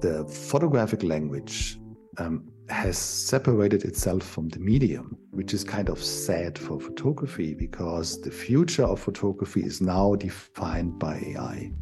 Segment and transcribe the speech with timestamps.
[0.00, 1.78] the photographic language
[2.18, 8.20] um, has separated itself from the medium, which is kind of sad for photography because
[8.20, 11.72] the future of photography is now defined by AI.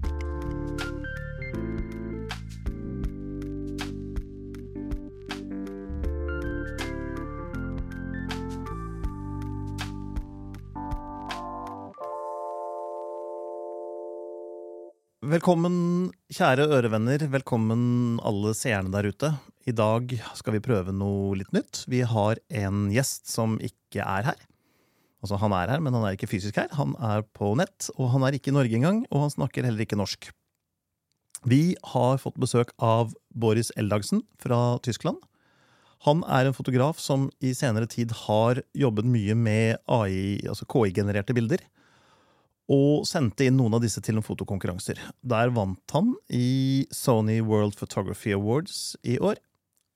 [15.37, 17.21] Velkommen, kjære ørevenner.
[17.29, 17.81] Velkommen,
[18.25, 19.29] alle seerne der ute.
[19.69, 21.83] I dag skal vi prøve noe litt nytt.
[21.93, 24.39] Vi har en gjest som ikke er her.
[25.21, 26.71] Altså, han er her, men han er ikke fysisk her.
[26.79, 29.85] Han er på nett, og han er ikke i Norge engang, og han snakker heller
[29.85, 30.31] ikke norsk.
[31.45, 35.21] Vi har fått besøk av Boris Eldagsen fra Tyskland.
[36.09, 41.37] Han er en fotograf som i senere tid har jobbet mye med AI, altså KI-genererte
[41.37, 41.67] bilder
[42.73, 44.99] og sendte inn noen av disse til noen fotokonkurranser.
[45.23, 49.39] Der vant han i Sony World Photography Awards i år,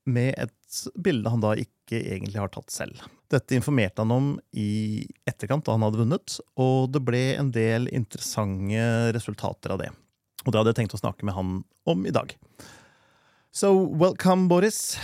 [0.06, 3.02] med et bilde han da ikke egentlig har tatt selv.
[3.30, 7.90] Dette informerte han om i etterkant, da han hadde vunnet, og det ble en del
[7.94, 9.90] interessante resultater av det.
[10.46, 11.58] Og det hadde jeg tenkt å snakke med han
[11.90, 12.32] om i dag.
[13.52, 14.98] So, welcome, Boris,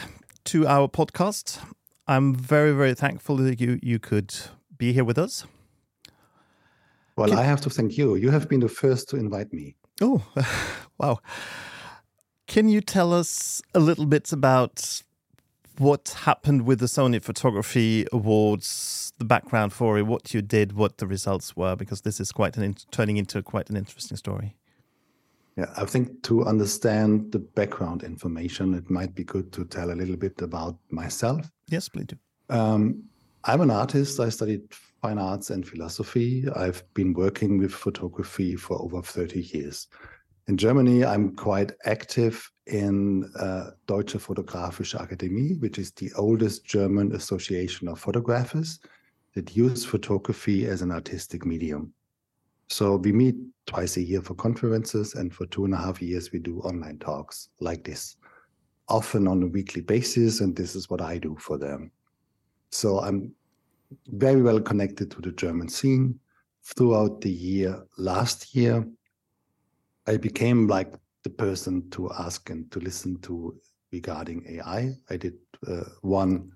[0.44, 1.58] to our podcast.
[2.06, 4.32] I'm very, very thankful that you, you could
[4.78, 5.44] be here with us.
[7.17, 7.39] Well, Can...
[7.39, 8.17] I have to thank you.
[8.17, 9.77] You have been the first to invite me.
[10.00, 10.22] Oh,
[10.98, 11.19] wow.
[12.47, 15.03] Can you tell us a little bit about
[15.78, 20.98] what happened with the Sony Photography Awards, the background for it, what you did, what
[20.98, 21.75] the results were?
[21.75, 24.56] Because this is quite an turning into quite an interesting story.
[25.56, 29.94] Yeah, I think to understand the background information, it might be good to tell a
[29.94, 31.50] little bit about myself.
[31.69, 32.17] Yes, please do.
[32.50, 33.05] Um,
[33.42, 34.20] I'm an artist.
[34.20, 34.62] I studied
[35.06, 36.44] fine arts and philosophy.
[36.56, 39.86] I've been working with photography for over 30 years.
[40.48, 47.14] In Germany, I'm quite active in uh, Deutsche Fotografische Akademie, which is the oldest German
[47.14, 48.80] association of photographers
[49.36, 51.92] that use photography as an artistic medium.
[52.69, 53.36] So we meet
[53.66, 56.98] twice a year for conferences, and for two and a half years, we do online
[56.98, 58.16] talks like this,
[58.88, 60.41] often on a weekly basis.
[60.41, 61.92] And this is what I do for them.
[62.72, 63.32] So I'm
[64.08, 66.19] very well connected to the German scene.
[66.64, 68.86] Throughout the year, last year,
[70.06, 73.56] I became like the person to ask and to listen to
[73.92, 74.94] regarding AI.
[75.10, 75.34] I did
[75.66, 76.52] uh, one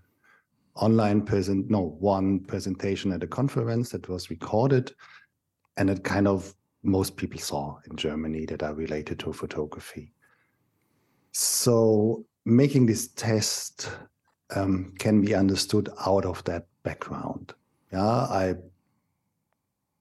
[0.76, 4.92] online present, no, one presentation at a conference that was recorded,
[5.76, 10.12] and it kind of most people saw in Germany that are related to photography.
[11.32, 13.90] So making this test
[14.54, 17.54] um, can be understood out of that background.
[17.92, 18.54] Yeah, I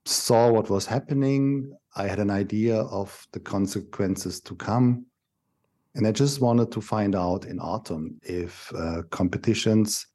[0.06, 1.75] saw what was happening.
[1.95, 5.06] I had an idea of the consequences to come.
[5.95, 10.06] And I just wanted to find out in autumn if uh, competitions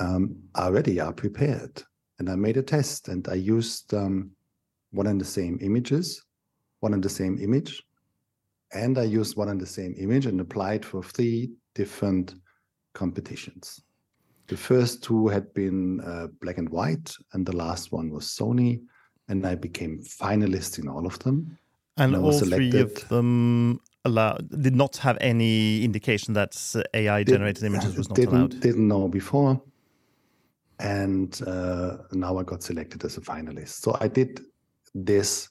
[0.00, 1.82] um, are ready, are prepared.
[2.18, 4.30] And I made a test and I used um,
[4.90, 6.24] one and the same images,
[6.80, 7.82] one and the same image.
[8.72, 12.34] And I used one and the same image and applied for three different
[12.94, 13.83] competitions.
[14.46, 18.82] The first two had been uh, black and white, and the last one was Sony,
[19.28, 21.58] and I became finalist in all of them.
[21.96, 22.72] And, and all selected.
[22.72, 26.52] three of them allowed, did not have any indication that
[26.92, 28.60] AI generated did, images was not didn't, allowed.
[28.60, 29.62] Didn't know before,
[30.78, 33.80] and uh, now I got selected as a finalist.
[33.80, 34.40] So I did
[34.94, 35.48] this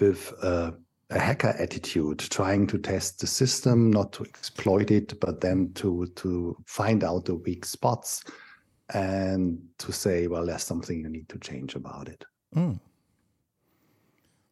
[0.00, 0.72] with uh,
[1.10, 6.06] a hacker attitude, trying to test the system, not to exploit it, but then to
[6.16, 8.24] to find out the weak spots
[8.94, 12.24] and to say, well, there's something you need to change about it.
[12.54, 12.80] Mm.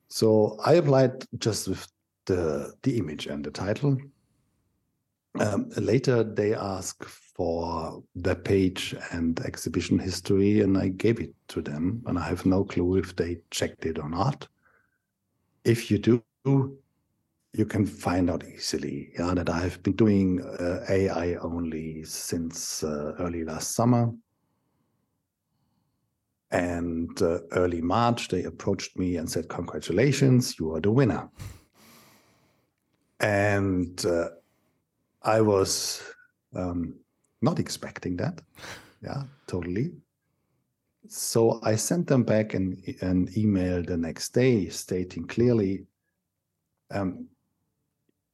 [0.09, 1.87] So I applied just with
[2.25, 3.99] the the image and the title.
[5.39, 11.61] Um, later, they asked for the page and exhibition history, and I gave it to
[11.61, 12.03] them.
[12.07, 14.49] And I have no clue if they checked it or not.
[15.65, 21.35] If you do, you can find out easily yeah, that I've been doing uh, AI
[21.37, 24.13] only since uh, early last summer.
[26.51, 31.29] And uh, early March, they approached me and said, Congratulations, you are the winner.
[33.19, 34.29] And uh,
[35.23, 36.03] I was
[36.55, 36.95] um,
[37.43, 38.41] not expecting that.
[39.03, 39.93] Yeah, totally.
[41.09, 45.87] So I sent them back an, an email the next day stating clearly
[46.91, 47.29] um,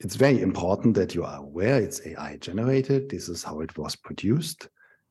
[0.01, 3.09] it's very important that you are aware it's AI generated.
[3.09, 4.69] This is how it was produced.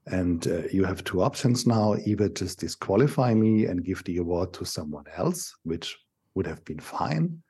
[0.08, 4.52] And uh, you have two options now either just disqualify me and give the award
[4.54, 5.98] to someone else, which
[6.36, 7.42] would have been fine,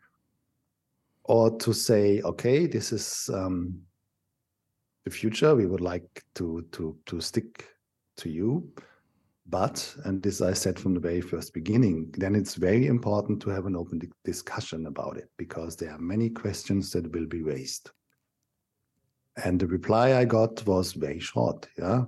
[1.23, 3.79] or to say, okay, this is um,
[5.05, 5.55] the future.
[5.55, 7.69] We would like to to to stick
[8.17, 8.69] to you,
[9.47, 12.13] but and this I said from the very first beginning.
[12.17, 16.29] Then it's very important to have an open discussion about it because there are many
[16.29, 17.91] questions that will be raised.
[19.43, 21.67] And the reply I got was very short.
[21.77, 22.05] Yeah,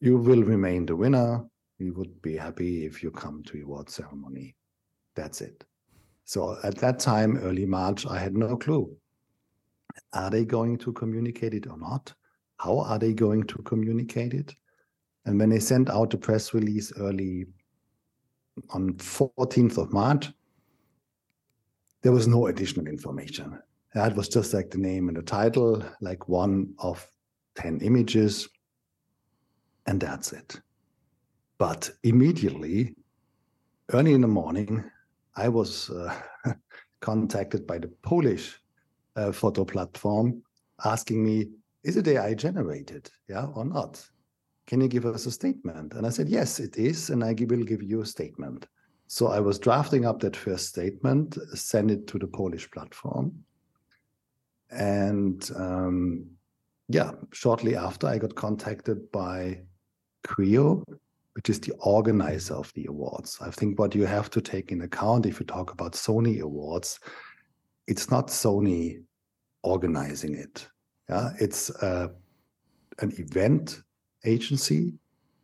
[0.00, 1.44] you will remain the winner.
[1.78, 4.56] We would be happy if you come to award ceremony.
[5.14, 5.64] That's it.
[6.24, 8.94] So at that time, early March, I had no clue.
[10.12, 12.12] Are they going to communicate it or not?
[12.58, 14.54] How are they going to communicate it?
[15.26, 17.46] And when they sent out the press release early
[18.70, 20.32] on 14th of March,
[22.02, 23.58] there was no additional information.
[23.94, 27.04] That was just like the name and the title, like one of
[27.56, 28.48] 10 images,
[29.86, 30.60] and that's it.
[31.58, 32.94] But immediately,
[33.92, 34.84] early in the morning,
[35.34, 36.14] I was uh,
[37.00, 38.60] contacted by the Polish
[39.16, 40.42] uh, photo platform
[40.84, 41.50] asking me,
[41.82, 44.06] is it AI generated, yeah, or not?
[44.66, 45.94] Can you give us a statement?
[45.94, 48.66] And I said, yes, it is, and I will give you a statement.
[49.06, 53.32] So I was drafting up that first statement, send it to the Polish platform.
[54.70, 56.26] And um,
[56.88, 59.60] yeah, shortly after, I got contacted by
[60.26, 60.82] Creo,
[61.34, 63.38] which is the organizer of the awards.
[63.40, 66.98] I think what you have to take in account if you talk about Sony awards,
[67.86, 69.02] it's not Sony
[69.62, 70.66] organizing it.
[71.08, 72.08] Yeah, it's uh,
[72.98, 73.82] an event
[74.24, 74.94] agency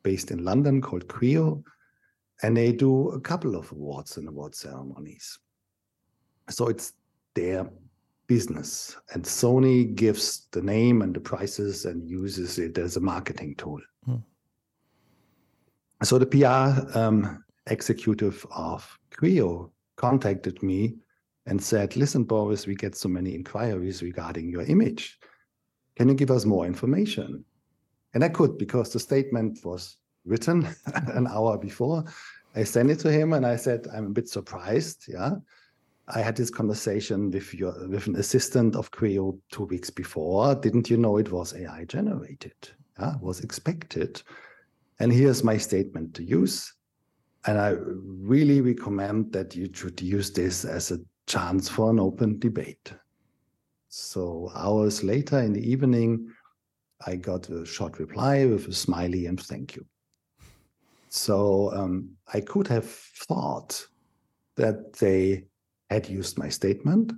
[0.02, 1.62] based in London called Creo,
[2.42, 5.38] and they do a couple of awards and award ceremonies.
[6.50, 6.92] So it's
[7.34, 7.70] their
[8.26, 13.54] business, and Sony gives the name and the prices and uses it as a marketing
[13.56, 13.80] tool.
[14.04, 14.16] Hmm.
[16.02, 20.96] So the PR um, executive of Creo contacted me
[21.46, 25.18] and said, Listen, Boris, we get so many inquiries regarding your image.
[25.96, 27.44] Can you give us more information?
[28.14, 32.04] And I could because the statement was written an hour before.
[32.54, 35.04] I sent it to him and I said, I'm a bit surprised.
[35.08, 35.36] Yeah.
[36.08, 40.54] I had this conversation with your with an assistant of Creo two weeks before.
[40.54, 42.54] Didn't you know it was AI generated?
[42.98, 44.20] Yeah, was expected.
[44.98, 46.72] And here's my statement to use.
[47.46, 52.38] And I really recommend that you should use this as a chance for an open
[52.38, 52.92] debate.
[53.88, 56.30] So hours later in the evening,
[57.06, 59.86] I got a short reply with a smiley and thank you.
[61.08, 62.86] So um, I could have
[63.28, 63.86] thought
[64.56, 65.44] that they
[65.90, 67.12] had used my statement.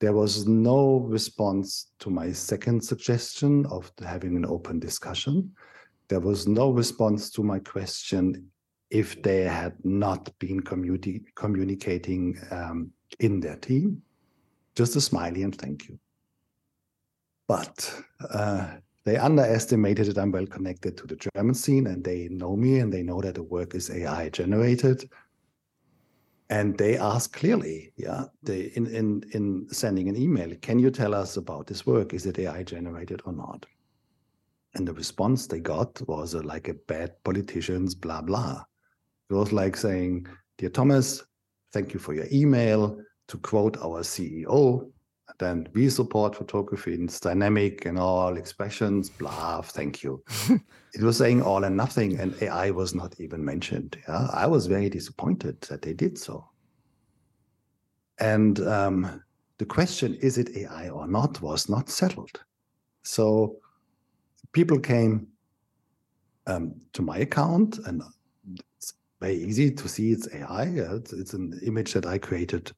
[0.00, 5.54] There was no response to my second suggestion of having an open discussion
[6.08, 8.50] there was no response to my question
[8.90, 14.02] if they had not been communi- communicating um, in their team.
[14.74, 15.98] Just a smiley and thank you.
[17.46, 22.56] But uh, they underestimated that I'm well connected to the German scene and they know
[22.56, 25.08] me and they know that the work is AI generated.
[26.50, 31.14] And they ask clearly, yeah, they in, in in sending an email, can you tell
[31.14, 32.12] us about this work?
[32.12, 33.64] Is it AI generated or not?
[34.74, 38.62] And the response they got was a, like a bad politicians, blah, blah.
[39.30, 40.26] It was like saying,
[40.58, 41.22] Dear Thomas,
[41.72, 43.00] thank you for your email.
[43.28, 44.90] To quote our CEO,
[45.38, 50.22] then we support photography it's dynamic and all expressions, blah, thank you.
[50.94, 53.96] it was saying all and nothing, and AI was not even mentioned.
[54.08, 54.28] Yeah?
[54.32, 56.48] I was very disappointed that they did so.
[58.18, 59.22] And um,
[59.58, 62.40] the question, is it AI or not, was not settled.
[63.02, 63.56] So
[64.52, 65.26] people came
[66.46, 68.02] um, to my account, and
[68.76, 70.64] it's very easy to see it's AI.
[70.64, 72.70] It's, it's an image that I created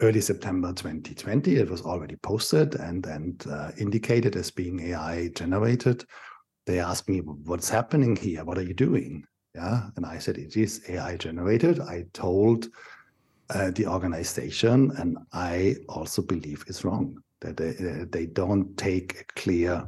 [0.00, 1.56] early September 2020.
[1.56, 6.04] It was already posted and and uh, indicated as being AI generated.
[6.66, 8.44] They asked me, "What's happening here?
[8.44, 9.24] What are you doing?"
[9.54, 12.68] Yeah, and I said, "It is AI generated." I told
[13.50, 17.72] uh, the organization, and I also believe it's wrong that they,
[18.10, 19.86] they don't take a clear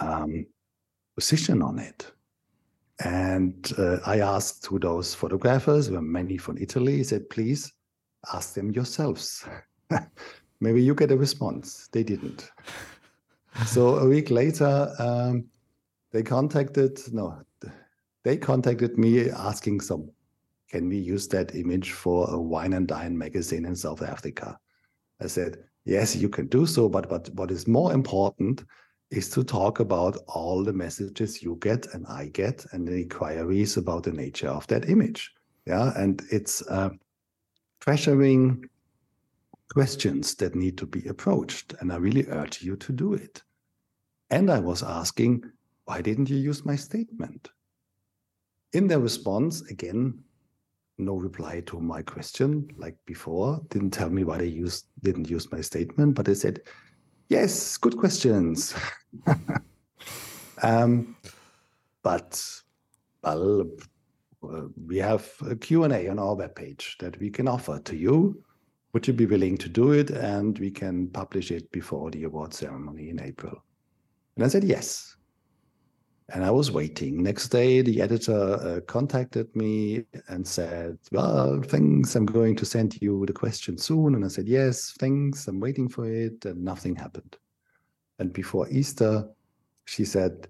[0.00, 0.46] um,
[1.16, 2.10] position on it.
[3.04, 7.72] And uh, I asked to those photographers, were many from Italy, said, please
[8.32, 9.46] ask them yourselves.
[10.60, 11.88] Maybe you get a response.
[11.92, 12.50] They didn't.
[13.66, 15.46] so a week later, um,
[16.12, 17.40] they contacted, no,
[18.24, 20.10] they contacted me asking some,
[20.70, 24.58] can we use that image for a wine and dine magazine in South Africa?
[25.20, 28.64] I said, yes, you can do so, but, but what is more important
[29.10, 33.76] is to talk about all the messages you get and I get and the inquiries
[33.76, 35.32] about the nature of that image.
[35.66, 36.90] Yeah, and it's uh,
[37.80, 38.64] pressuring
[39.72, 41.74] questions that need to be approached.
[41.80, 43.42] And I really urge you to do it.
[44.30, 45.44] And I was asking,
[45.84, 47.48] why didn't you use my statement?
[48.72, 50.22] In their response, again,
[50.98, 55.50] no reply to my question like before, didn't tell me why they used didn't use
[55.50, 56.60] my statement, but they said,
[57.28, 58.74] yes, good questions.
[60.62, 61.16] um,
[62.02, 62.44] but
[63.22, 63.70] well,
[64.40, 68.42] we have a Q&A on our webpage that we can offer to you.
[68.92, 70.10] Would you be willing to do it?
[70.10, 73.62] And we can publish it before the award ceremony in April.
[74.36, 75.16] And I said, yes.
[76.30, 77.22] And I was waiting.
[77.22, 82.14] Next day, the editor uh, contacted me and said, Well, thanks.
[82.14, 84.14] I'm going to send you the question soon.
[84.14, 85.48] And I said, Yes, thanks.
[85.48, 86.44] I'm waiting for it.
[86.44, 87.34] And nothing happened.
[88.18, 89.26] And before Easter,
[89.86, 90.48] she said,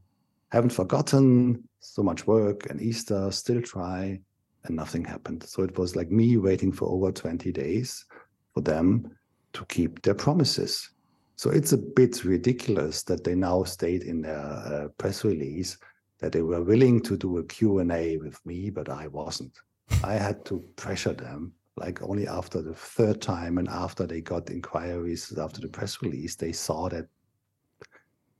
[0.50, 1.67] Haven't forgotten.
[1.80, 4.20] So much work and Easter, still try.
[4.64, 5.44] And nothing happened.
[5.44, 8.04] So it was like me waiting for over 20 days
[8.52, 9.16] for them
[9.52, 10.90] to keep their promises.
[11.37, 15.78] So it's a bit ridiculous that they now state in their uh, press release
[16.18, 19.56] that they were willing to do a Q&A with me, but I wasn't.
[20.02, 24.50] I had to pressure them like only after the third time and after they got
[24.50, 27.06] inquiries after the press release, they saw that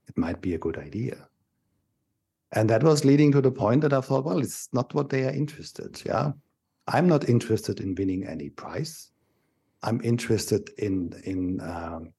[0.09, 1.29] it might be a good idea.
[2.53, 5.25] And that was leading to the point that I thought, well, it's not what they
[5.25, 6.01] are interested.
[6.05, 6.33] Yeah.
[6.87, 9.11] I'm not interested in winning any prize.
[9.83, 12.13] I'm interested in in um,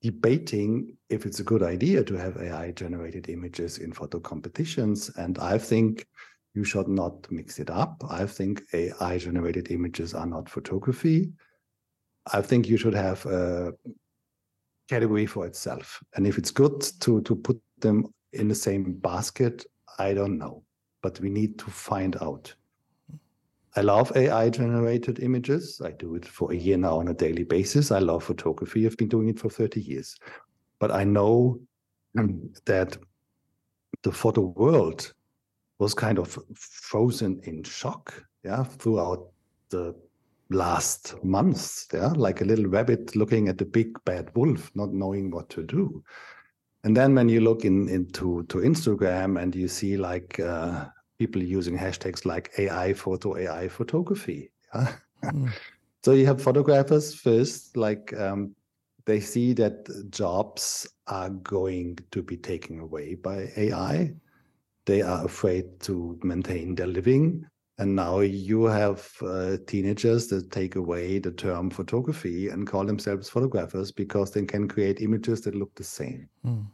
[0.00, 5.10] debating if it's a good idea to have AI generated images in photo competitions.
[5.16, 6.06] And I think
[6.54, 8.02] you should not mix it up.
[8.08, 11.32] I think AI generated images are not photography.
[12.32, 13.72] I think you should have a
[14.88, 16.02] category for itself.
[16.14, 19.66] And if it's good to, to put them in the same basket,
[19.98, 20.62] I don't know.
[21.02, 22.54] But we need to find out.
[23.74, 25.80] I love AI generated images.
[25.82, 27.90] I do it for a year now on a daily basis.
[27.90, 28.86] I love photography.
[28.86, 30.16] I've been doing it for 30 years.
[30.78, 31.60] But I know
[32.66, 32.96] that
[34.02, 35.12] the photo world
[35.78, 39.28] was kind of frozen in shock, yeah, throughout
[39.70, 39.94] the
[40.50, 45.30] last months, yeah, like a little rabbit looking at the big bad wolf, not knowing
[45.30, 46.04] what to do.
[46.84, 50.86] And then when you look in into to Instagram and you see like uh,
[51.18, 54.50] people using hashtags like AI photo, AI photography.
[54.74, 54.92] Yeah?
[55.24, 55.52] Mm.
[56.04, 58.54] so you have photographers first, like um,
[59.04, 64.14] they see that jobs are going to be taken away by AI.
[64.84, 67.46] They are afraid to maintain their living.
[67.78, 73.30] And now you have uh, teenagers that take away the term photography and call themselves
[73.30, 76.28] photographers because they can create images that look the same.
[76.44, 76.66] Mm.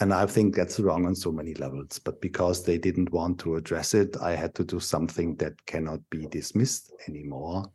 [0.00, 1.98] And I think that's wrong on so many levels.
[1.98, 6.00] But because they didn't want to address it, I had to do something that cannot
[6.08, 7.70] be dismissed anymore,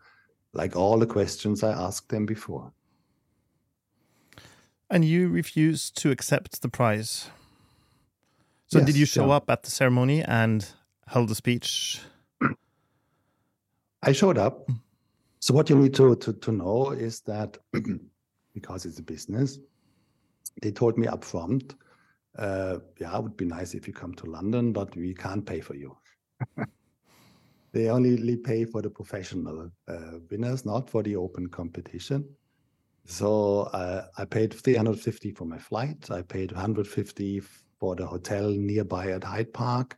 [0.53, 2.73] like all the questions I asked them before.
[4.89, 7.29] And you refused to accept the prize.
[8.67, 9.35] So yes, did you show yeah.
[9.35, 10.67] up at the ceremony and
[11.07, 12.01] held a speech?
[14.05, 14.69] I showed up.
[15.39, 17.57] So what you need to, to, to know is that
[18.53, 19.59] because it's a business,
[20.61, 21.75] they told me up front
[22.37, 25.61] uh, yeah, it would be nice if you come to London, but we can't pay
[25.61, 25.95] for you.
[27.71, 32.27] they only pay for the professional uh, winners, not for the open competition.
[33.05, 36.09] So uh, I paid 350 for my flight.
[36.11, 37.41] I paid 150
[37.79, 39.97] for the hotel nearby at Hyde Park.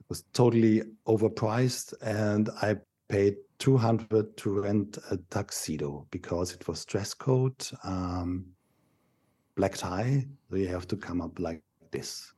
[0.00, 2.76] It was totally overpriced, and I
[3.08, 7.66] paid 200 to rent a tuxedo because it was dress code.
[7.82, 8.46] Um,
[9.56, 10.26] black tie.
[10.50, 12.32] So you have to come up like this.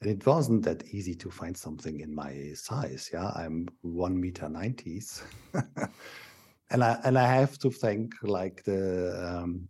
[0.00, 3.10] And it wasn't that easy to find something in my size.
[3.12, 5.22] Yeah, I'm one meter nineties.
[6.70, 9.68] and I and I have to thank like the um,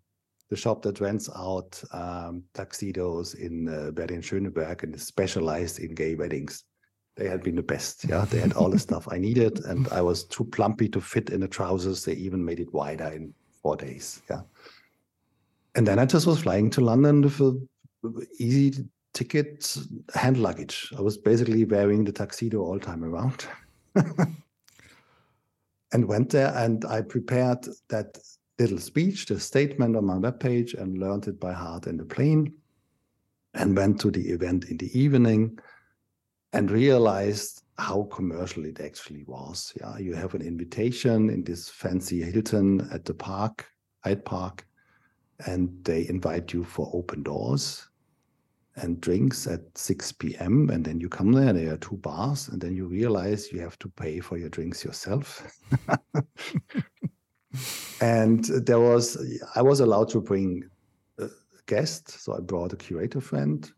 [0.50, 5.94] the shop that rents out um, tuxedos in uh, Berlin Schöneberg and is specialized in
[5.94, 6.64] gay weddings.
[7.16, 8.04] They had been the best.
[8.08, 11.30] Yeah, they had all the stuff I needed, and I was too plumpy to fit
[11.30, 12.04] in the trousers.
[12.04, 14.20] They even made it wider in four days.
[14.28, 14.40] Yeah,
[15.74, 17.66] and then I just was flying to London with a
[18.38, 19.76] easy ticket,
[20.14, 20.92] hand luggage.
[20.96, 23.46] I was basically wearing the tuxedo all time around.
[25.92, 28.18] and went there and I prepared that
[28.58, 32.52] little speech, the statement on my webpage, and learned it by heart in the plane.
[33.54, 35.60] And went to the event in the evening
[36.54, 39.72] and realized how commercial it actually was.
[39.80, 43.66] Yeah, you have an invitation in this fancy Hilton at the park,
[44.04, 44.64] Hyde Park,
[45.46, 47.88] and they invite you for open doors
[48.76, 50.70] and drinks at 6 p.m.
[50.70, 53.78] And then you come there, there are two bars, and then you realize you have
[53.80, 55.58] to pay for your drinks yourself.
[58.00, 59.16] and there was
[59.56, 60.62] I was allowed to bring
[61.18, 61.28] a
[61.66, 63.68] guest, so I brought a curator friend,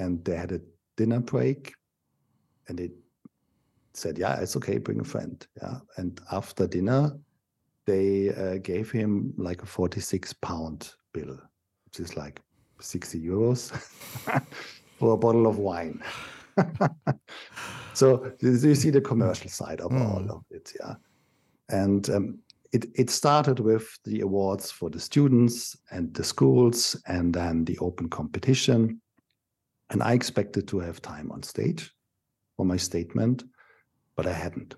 [0.00, 0.60] and they had a
[0.96, 1.74] dinner break,
[2.68, 2.90] and they
[3.94, 7.16] said, "Yeah, it's okay, bring a friend." Yeah, and after dinner,
[7.86, 11.38] they uh, gave him like a forty-six pound bill,
[11.84, 12.40] which is like
[12.80, 13.70] sixty euros
[14.98, 16.02] for a bottle of wine.
[17.94, 20.00] so you see the commercial side of mm.
[20.00, 20.94] all of it, yeah.
[21.68, 22.38] And um,
[22.72, 27.78] it, it started with the awards for the students and the schools, and then the
[27.78, 29.00] open competition.
[29.90, 31.92] And I expected to have time on stage
[32.62, 33.42] for my statement,
[34.14, 34.76] but I hadn't.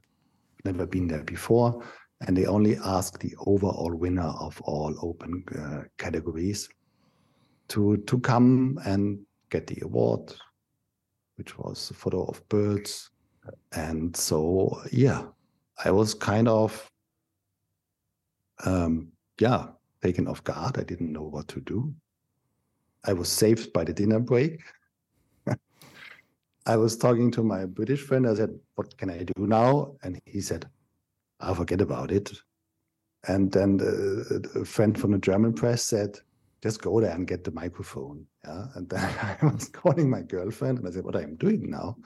[0.64, 1.84] Never been there before.
[2.22, 6.66] And they only asked the overall winner of all open uh, categories
[7.68, 9.18] to, to come and
[9.50, 10.34] get the award,
[11.36, 13.10] which was a photo of birds.
[13.72, 15.24] And so, yeah,
[15.84, 16.90] I was kind of,
[18.64, 19.66] um, yeah,
[20.02, 20.78] taken off guard.
[20.78, 21.92] I didn't know what to do.
[23.04, 24.62] I was saved by the dinner break.
[26.66, 28.26] I was talking to my British friend.
[28.26, 29.96] I said, What can I do now?
[30.02, 30.68] And he said,
[31.40, 32.32] I'll forget about it.
[33.26, 33.80] And then
[34.54, 36.18] a friend from the German press said,
[36.64, 38.26] just go there and get the microphone.
[38.42, 38.64] Yeah.
[38.74, 39.04] And then
[39.42, 41.96] I was calling my girlfriend and I said, What I'm doing now?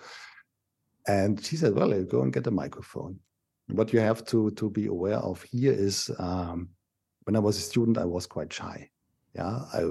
[1.06, 3.20] And she said, Well, go and get the microphone.
[3.68, 6.70] What you have to to be aware of here is um,
[7.22, 8.90] when I was a student, I was quite shy.
[9.36, 9.60] Yeah.
[9.72, 9.82] I,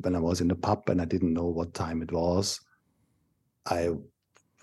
[0.00, 2.58] when I was in the pub and I didn't know what time it was,
[3.66, 3.90] I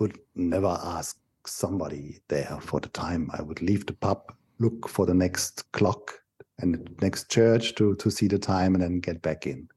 [0.02, 3.30] would never ask somebody there for the time.
[3.34, 6.12] I would leave the pub, look for the next clock
[6.58, 9.70] and the next church to to see the time and then get back in.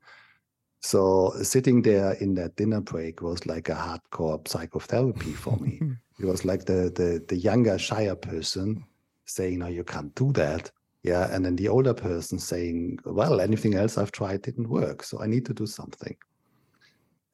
[0.81, 5.81] So sitting there in that dinner break was like a hardcore psychotherapy for me.
[6.21, 8.85] it was like the the the younger, shyer person
[9.27, 10.71] saying, "No, you can't do that."
[11.03, 15.21] Yeah, and then the older person saying, "Well, anything else I've tried didn't work, so
[15.21, 16.17] I need to do something."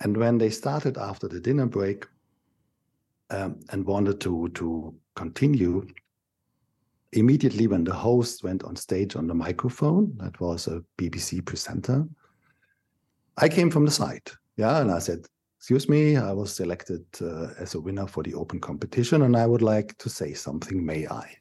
[0.02, 2.06] And when they started after the dinner break
[3.30, 5.86] um, and wanted to to continue,
[7.12, 12.06] immediately when the host went on stage on the microphone, that was a BBC presenter,
[13.36, 14.30] I came from the side.
[14.56, 14.80] Yeah.
[14.80, 15.26] And I said,
[15.58, 19.46] Excuse me, I was selected uh, as a winner for the open competition and I
[19.46, 20.84] would like to say something.
[20.84, 21.36] May I?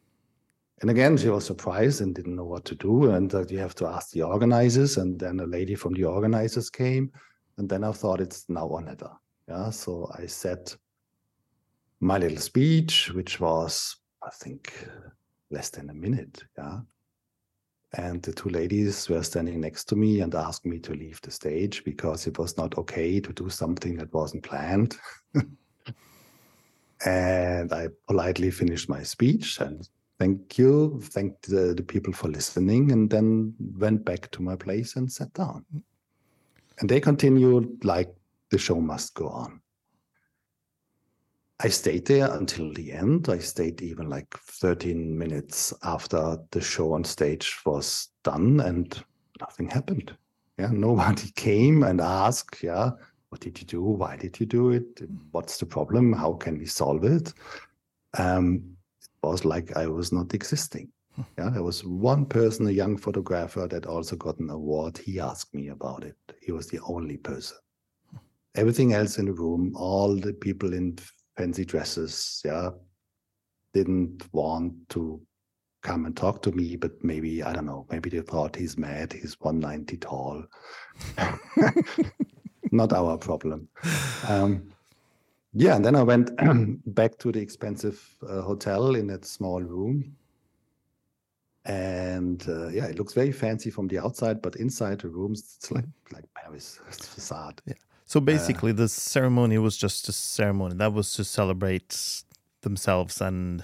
[0.81, 3.11] And again, she was surprised and didn't know what to do.
[3.11, 4.97] And uh, you have to ask the organizers.
[4.97, 7.13] And then a lady from the organizers came.
[7.57, 9.09] And then I thought it's now or never.
[9.47, 9.69] Yeah.
[9.69, 10.73] So I said
[11.99, 14.87] my little speech, which was, I think,
[15.51, 16.43] less than a minute.
[16.57, 16.79] Yeah.
[17.93, 21.31] And the two ladies were standing next to me and asked me to leave the
[21.31, 24.95] stage because it was not okay to do something that wasn't planned.
[27.05, 32.91] and I politely finished my speech and thank you, thanked the, the people for listening,
[32.91, 35.65] and then went back to my place and sat down.
[36.79, 38.13] And they continued like
[38.51, 39.61] the show must go on.
[41.61, 43.27] I stayed there until the end.
[43.27, 49.03] I stayed even like 13 minutes after the show on stage was done and
[49.41, 50.15] nothing happened.
[50.57, 52.91] Yeah, nobody came and asked, yeah,
[53.27, 53.81] what did you do?
[53.81, 55.01] Why did you do it?
[55.31, 56.13] What's the problem?
[56.13, 57.33] How can we solve it?
[58.17, 60.89] Um, it was like I was not existing.
[61.37, 64.97] Yeah, there was one person, a young photographer, that also got an award.
[64.97, 66.15] He asked me about it.
[66.41, 67.57] He was the only person.
[68.55, 70.97] Everything else in the room, all the people in
[71.39, 72.69] fancy dresses, yeah,
[73.73, 75.21] didn't want to
[75.81, 79.13] come and talk to me, but maybe, I don't know, maybe they thought he's mad,
[79.13, 80.43] he's 190 tall.
[82.71, 83.69] Not our problem.
[84.27, 84.73] Um,
[85.53, 86.31] yeah, and then I went
[86.93, 90.15] back to the expensive uh, hotel in that small room.
[91.63, 95.71] And uh, yeah, it looks very fancy from the outside, but inside the rooms, it's
[95.71, 97.61] like like Paris facade.
[97.65, 97.73] Yeah.
[98.09, 102.23] So basically, uh, the ceremony was just a ceremony that was to celebrate
[102.61, 103.61] themselves and.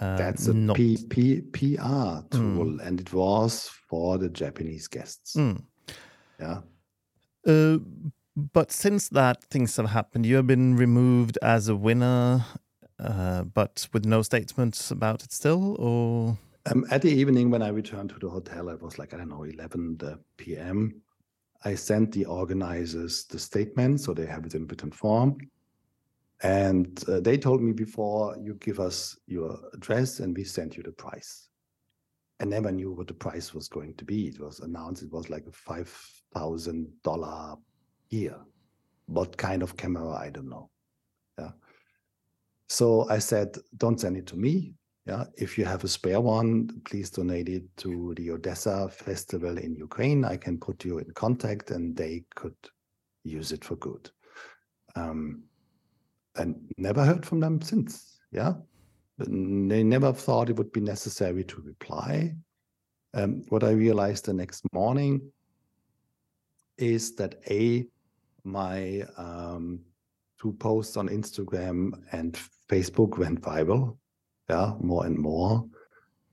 [0.00, 0.76] Uh, that's a not...
[0.76, 2.86] P, P, PR tool, mm.
[2.86, 5.34] and it was for the Japanese guests.
[5.34, 5.64] Mm.
[6.38, 6.60] Yeah.
[7.44, 7.78] Uh,
[8.36, 10.24] but since that, things have happened.
[10.24, 12.44] You have been removed as a winner,
[13.00, 16.38] uh, but with no statements about it still, or
[16.70, 19.30] um, at the evening when I returned to the hotel, it was like I don't
[19.30, 19.98] know, eleven
[20.36, 21.02] p.m.
[21.64, 25.36] I sent the organizers the statement, so they have it in written form.
[26.42, 30.84] And uh, they told me before, you give us your address and we send you
[30.84, 31.48] the price.
[32.40, 34.28] I never knew what the price was going to be.
[34.28, 37.58] It was announced it was like a $5,000
[38.10, 38.36] year.
[39.06, 40.70] What kind of camera, I don't know.
[41.38, 41.50] Yeah.
[42.68, 44.74] So I said, don't send it to me.
[45.08, 49.74] Yeah, if you have a spare one, please donate it to the Odessa Festival in
[49.74, 50.22] Ukraine.
[50.22, 52.54] I can put you in contact and they could
[53.24, 54.10] use it for good.
[54.96, 55.44] Um,
[56.36, 58.20] and never heard from them since.
[58.32, 58.52] Yeah,
[59.16, 62.34] they never thought it would be necessary to reply.
[63.14, 65.32] Um, what I realized the next morning
[66.76, 67.86] is that a
[68.44, 69.80] my um,
[70.38, 73.96] two posts on Instagram and Facebook went viral,
[74.48, 75.64] yeah, more and more.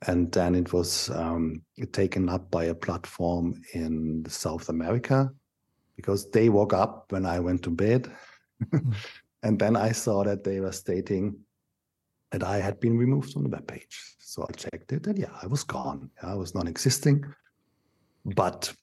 [0.07, 5.31] And then it was um, taken up by a platform in South America
[5.95, 8.11] because they woke up when I went to bed.
[8.71, 8.91] Hmm.
[9.43, 11.37] and then I saw that they were stating
[12.31, 14.15] that I had been removed from the web page.
[14.19, 16.09] So I checked it and yeah, I was gone.
[16.21, 17.25] Yeah, I was non existing.
[18.25, 18.73] But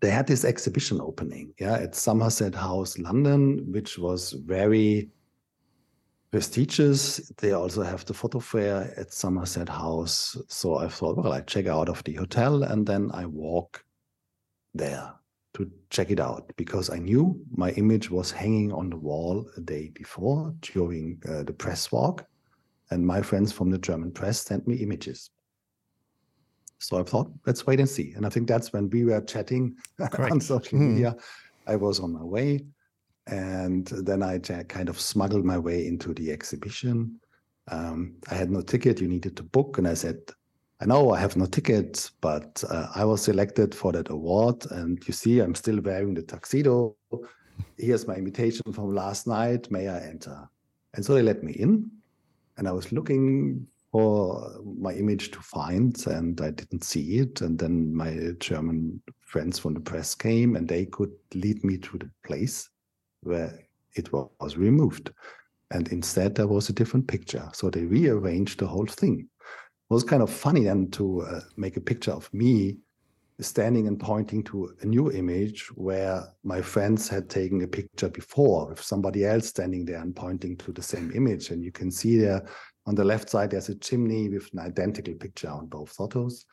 [0.00, 5.10] they had this exhibition opening, yeah, at Somerset House, London, which was very
[6.32, 7.18] prestigious.
[7.36, 10.36] They also have the photo fair at Somerset House.
[10.48, 13.84] So I thought, well, I check out of the hotel and then I walk
[14.74, 15.12] there
[15.54, 19.60] to check it out because I knew my image was hanging on the wall a
[19.60, 22.26] day before during uh, the press walk.
[22.90, 25.30] And my friends from the German press sent me images.
[26.78, 28.12] So I thought, let's wait and see.
[28.16, 29.76] And I think that's when we were chatting
[30.18, 30.92] on social mm.
[30.92, 31.14] media.
[31.66, 32.60] I was on my way.
[33.26, 37.20] And then I kind of smuggled my way into the exhibition.
[37.68, 39.78] Um, I had no ticket, you needed to book.
[39.78, 40.18] And I said,
[40.80, 44.66] I know I have no ticket, but uh, I was selected for that award.
[44.72, 46.96] And you see, I'm still wearing the tuxedo.
[47.78, 49.70] Here's my invitation from last night.
[49.70, 50.48] May I enter?
[50.94, 51.88] And so they let me in.
[52.56, 57.42] And I was looking for my image to find, and I didn't see it.
[57.42, 61.98] And then my German friends from the press came, and they could lead me to
[61.98, 62.68] the place
[63.22, 63.58] where
[63.94, 65.12] it was removed.
[65.70, 67.48] And instead, there was a different picture.
[67.52, 69.20] So they rearranged the whole thing.
[69.20, 72.76] It was kind of funny then to uh, make a picture of me
[73.40, 78.68] standing and pointing to a new image where my friends had taken a picture before
[78.68, 81.50] with somebody else standing there and pointing to the same image.
[81.50, 82.46] And you can see there
[82.86, 86.46] on the left side, there's a chimney with an identical picture on both photos.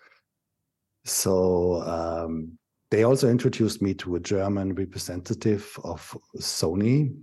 [1.05, 2.57] So um,
[2.91, 7.15] they also introduced me to a German representative of Sony.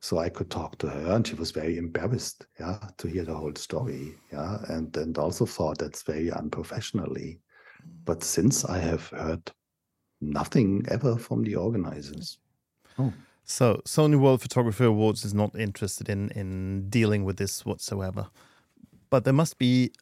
[0.00, 3.34] So I could talk to her, and she was very embarrassed, yeah, to hear the
[3.34, 7.40] whole story, yeah, and and also thought that's very unprofessionally.
[8.04, 9.50] But since I have heard
[10.20, 12.38] nothing ever from the organizers.
[12.98, 13.12] Oh.
[13.44, 18.28] So Sony World Photography Awards is not interested in in dealing with this whatsoever,
[19.10, 19.92] but there must be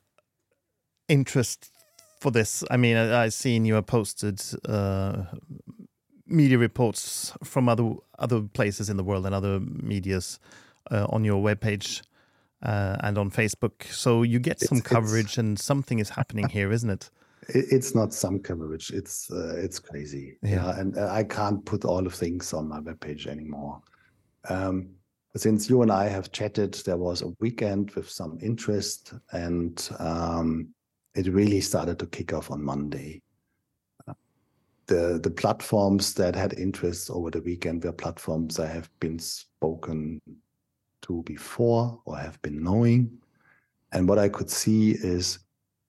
[1.09, 1.71] interest
[2.25, 2.65] for this.
[2.71, 5.25] I mean, I, have seen you have posted uh,
[6.27, 7.87] media reports from other
[8.19, 10.41] other places in the world and other media's
[10.91, 12.01] uh, on your webpage
[12.63, 13.85] uh, and on Facebook.
[13.93, 15.39] So you get some it's, coverage, it's...
[15.39, 17.11] and something is happening here, isn't it?
[17.49, 21.85] it's not some coverage it's uh, it's crazy yeah, yeah and uh, i can't put
[21.85, 23.83] all of things on my webpage anymore
[24.49, 24.89] um,
[25.37, 30.75] since you and i have chatted there was a weekend with some interest and um,
[31.15, 33.21] it really started to kick off on monday
[34.87, 40.21] the the platforms that had interest over the weekend were platforms i have been spoken
[41.01, 43.11] to before or have been knowing
[43.93, 45.39] and what i could see is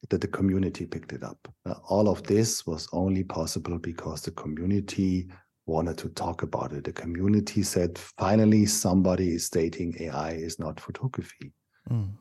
[0.09, 1.47] that the community picked it up.
[1.65, 5.27] Uh, all of this was only possible because the community
[5.65, 6.83] wanted to talk about it.
[6.83, 11.53] The community said, finally, somebody is stating AI is not photography.
[11.89, 12.11] Mm.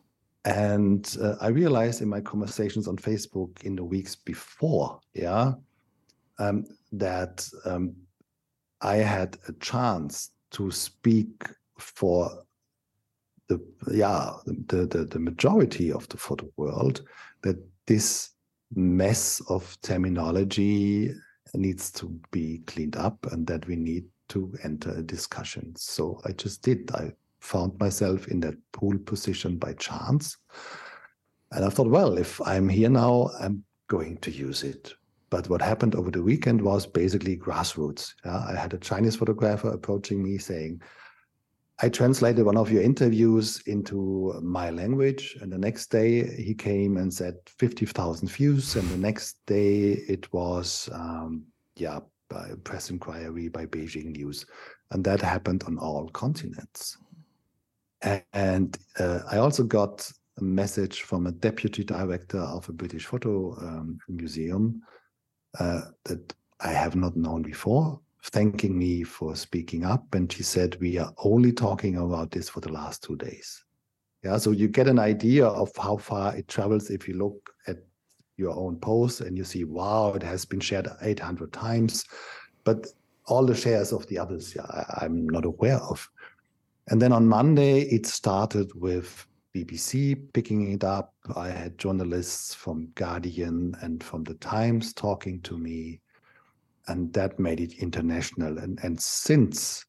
[0.45, 5.53] And uh, I realized in my conversations on Facebook in the weeks before, yeah,
[6.39, 7.95] um, that um,
[8.83, 12.31] I had a chance to speak for
[13.49, 17.03] the yeah the, the the majority of the photo world
[17.43, 18.31] that this
[18.75, 21.13] mess of terminology
[21.55, 25.75] needs to be cleaned up and that we need to enter a discussion.
[25.77, 26.91] So I just did.
[26.93, 27.13] I
[27.45, 30.37] found myself in that pool position by chance.
[31.53, 34.95] And I thought, well, if I'm here now, I'm going to use it.
[35.31, 38.15] But what happened over the weekend was basically grassroots.
[38.25, 38.45] Yeah?
[38.49, 40.81] I had a Chinese photographer approaching me saying,
[41.81, 46.97] I translated one of your interviews into my language, and the next day he came
[46.97, 51.99] and said 50,000 views, and the next day it was, um, yeah,
[52.63, 54.47] press inquiry by Beijing News,
[54.93, 56.97] and that happened on all continents.
[58.33, 63.57] And uh, I also got a message from a deputy director of a British photo
[63.61, 64.83] um, museum
[65.59, 70.15] uh, that I have not known before, thanking me for speaking up.
[70.15, 73.65] And she said, We are only talking about this for the last two days.
[74.23, 77.77] Yeah, so you get an idea of how far it travels if you look at
[78.37, 82.05] your own post and you see, wow, it has been shared 800 times.
[82.65, 82.87] But
[83.27, 86.09] all the shares of the others, yeah, I, I'm not aware of.
[86.89, 91.15] And then on Monday, it started with BBC picking it up.
[91.35, 96.01] I had journalists from Guardian and from the Times talking to me,
[96.89, 98.59] and that made it international.
[98.59, 99.87] And, and since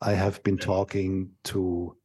[0.00, 1.96] I have been talking to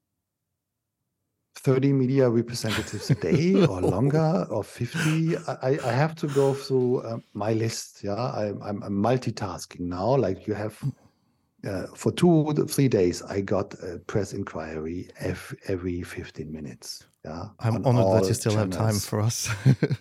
[1.55, 7.01] 30 media representatives a day or longer or 50 i, I have to go through
[7.01, 10.81] uh, my list yeah I, I'm, I'm multitasking now like you have
[11.67, 17.45] uh, for two three days i got a press inquiry every, every 15 minutes yeah
[17.59, 18.75] i'm honored that you still channels.
[18.75, 19.49] have time for us.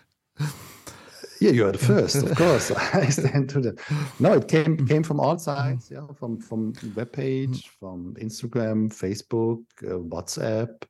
[1.42, 2.70] Yeah you're the first of course.
[2.94, 3.72] I stand to the
[4.20, 9.64] no it came came from all sides yeah from from web page from instagram facebook
[9.83, 10.85] uh, whatsapp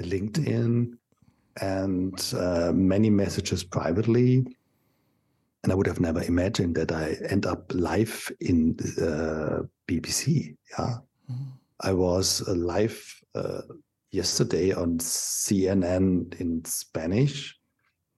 [0.00, 0.96] linkedin
[1.60, 4.46] and uh, many messages privately
[5.64, 10.56] and I would have never imagined that I end up live in uh, BBC.
[10.78, 10.96] Yeah,
[11.30, 11.52] mm.
[11.80, 13.02] I was uh, live
[13.34, 13.62] uh,
[14.10, 17.58] yesterday on CNN in Spanish.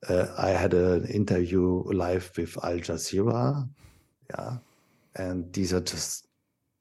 [0.08, 3.68] Uh, I had an interview live with Al Jazeera.
[4.30, 4.56] Yeah,
[5.14, 6.26] and these are just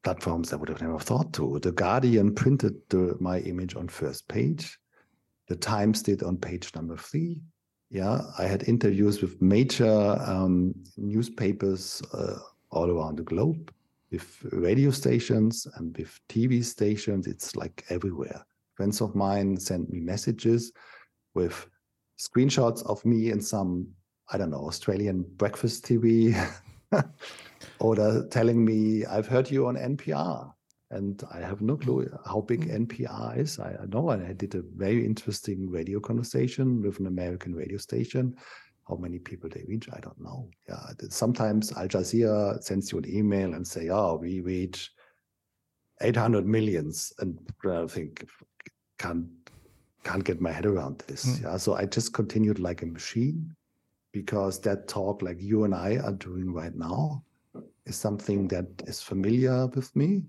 [0.02, 1.60] platforms I would have never thought to.
[1.60, 4.78] The Guardian printed the, my image on first page.
[5.46, 7.40] The Times did on page number three
[7.90, 12.38] yeah, I had interviews with major um, newspapers uh,
[12.70, 13.72] all around the globe,
[14.10, 17.26] with radio stations and with TV stations.
[17.26, 18.44] It's like everywhere.
[18.74, 20.72] Friends of mine sent me messages
[21.34, 21.68] with
[22.18, 23.88] screenshots of me in some,
[24.30, 26.34] I don't know, Australian breakfast TV,
[27.78, 30.52] or telling me, I've heard you on NPR
[30.90, 32.86] and I have no clue how big mm.
[32.86, 33.58] NPR is.
[33.58, 38.36] I, know I did a very interesting radio conversation with an American radio station.
[38.88, 40.48] How many people they reach, I don't know.
[40.68, 44.92] Yeah, sometimes Al Jazeera sends you an email and say, "Oh, we reach
[46.00, 47.36] 800 millions," and
[47.68, 48.24] I think
[48.98, 49.26] can't
[50.04, 51.26] can't get my head around this.
[51.26, 51.42] Mm.
[51.42, 53.56] Yeah, so I just continued like a machine
[54.12, 57.24] because that talk, like you and I are doing right now,
[57.86, 60.22] is something that is familiar with me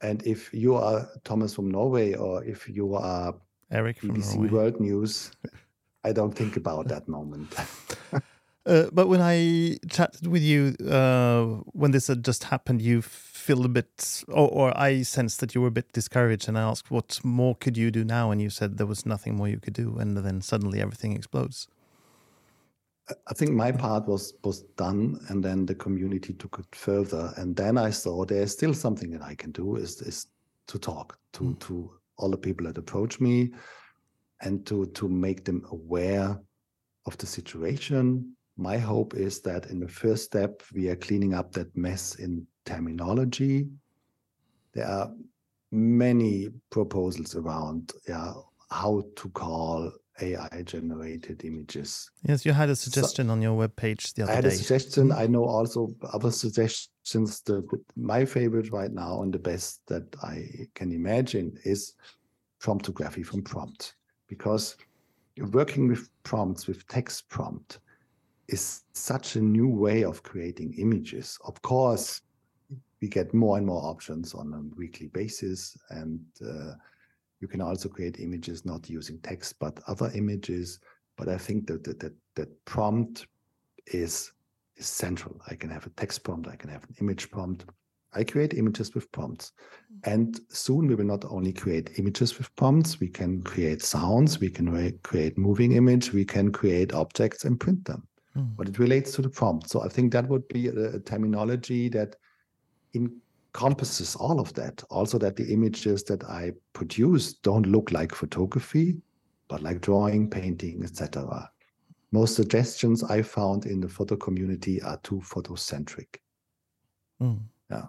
[0.00, 3.34] and if you are Thomas from Norway or if you are
[3.70, 4.50] Eric from BBC Norway.
[4.50, 5.32] World News,
[6.04, 7.54] I don't think about that moment.
[8.66, 13.64] uh, but when I chatted with you uh, when this had just happened, you feel
[13.64, 16.90] a bit, or, or, I sensed that you were a bit discouraged, and I asked,
[16.90, 19.74] "What more could you do now?" And you said there was nothing more you could
[19.74, 21.66] do, and then suddenly everything explodes.
[23.26, 27.32] I think my part was was done, and then the community took it further.
[27.36, 30.26] And then I saw there's still something that I can do is is
[30.66, 31.58] to talk to mm.
[31.60, 33.52] to all the people that approach me,
[34.42, 36.38] and to to make them aware
[37.06, 38.34] of the situation.
[38.56, 42.46] My hope is that in the first step we are cleaning up that mess in
[42.64, 43.68] terminology.
[44.74, 45.10] There are
[45.70, 48.34] many proposals around yeah
[48.70, 52.10] how to call AI generated images.
[52.22, 54.32] Yes, you had a suggestion so, on your web page the other day.
[54.32, 54.50] I had day.
[54.50, 55.12] a suggestion.
[55.12, 57.40] I know also other suggestions.
[57.42, 61.94] The, the, my favorite right now and the best that I can imagine is
[62.60, 63.94] promptography from prompt
[64.28, 64.76] because
[65.52, 67.78] working with prompts with text prompt
[68.48, 71.38] is such a new way of creating images.
[71.44, 72.22] Of course,
[73.00, 76.72] we get more and more options on a weekly basis and uh,
[77.40, 80.80] you can also create images not using text, but other images.
[81.16, 83.26] But I think that that, that, that prompt
[83.86, 84.32] is,
[84.76, 85.40] is central.
[85.48, 87.64] I can have a text prompt, I can have an image prompt.
[88.14, 89.52] I create images with prompts.
[89.92, 90.12] Mm.
[90.12, 94.48] And soon we will not only create images with prompts, we can create sounds, we
[94.48, 98.08] can create moving image, we can create objects and print them.
[98.36, 98.56] Mm.
[98.56, 99.68] But it relates to the prompt.
[99.68, 102.16] So I think that would be a, a terminology that
[102.94, 103.20] in
[103.58, 104.82] encompasses all of that.
[104.88, 108.96] Also, that the images that I produce don't look like photography,
[109.48, 111.50] but like drawing, painting, etc.
[112.12, 116.18] Most suggestions I found in the photo community are too photocentric.
[117.20, 117.40] Mm.
[117.70, 117.86] Yeah.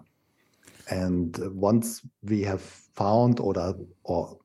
[0.90, 3.54] And once we have found or,
[4.04, 4.40] or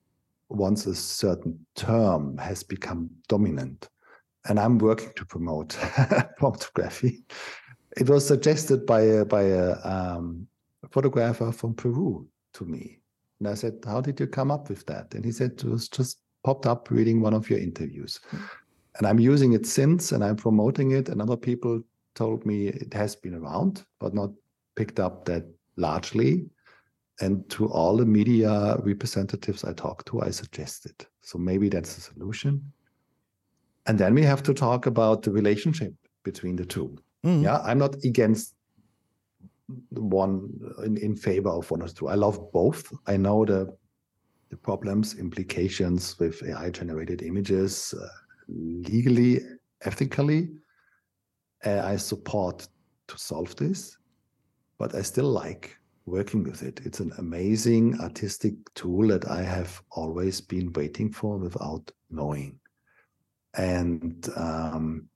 [0.50, 3.88] once a certain term has become dominant,
[4.46, 5.72] and I'm working to promote
[6.38, 7.24] photography,
[7.96, 10.46] it was suggested by a, by a um,
[10.94, 13.00] photographer from Peru to me.
[13.40, 15.14] And I said, How did you come up with that?
[15.14, 18.20] And he said, It was just popped up reading one of your interviews.
[18.96, 21.09] And I'm using it since and I'm promoting it.
[21.09, 21.83] And other people
[22.14, 24.30] told me it has been around, but not
[24.76, 25.44] picked up that
[25.76, 26.46] largely.
[27.20, 31.07] and to all the media representatives I talked to, I suggested.
[31.22, 32.72] So maybe that's the solution.
[33.87, 37.42] And then we have to talk about the relationship between the 2 Mm.
[37.42, 38.53] Yeah, I'm not against
[39.90, 40.50] one
[40.85, 42.09] in, in favor of one or two.
[42.09, 42.92] I love both.
[43.07, 43.74] I know the
[44.50, 48.07] the problems, implications with AI generated images uh,
[48.48, 49.40] legally,
[49.83, 50.50] ethically.
[51.64, 52.68] Uh, I support
[53.09, 53.96] to solve this,
[54.79, 56.81] but I still like working with it.
[56.85, 62.61] It's an amazing artistic tool that I have always been waiting for without knowing.
[63.55, 65.09] And um,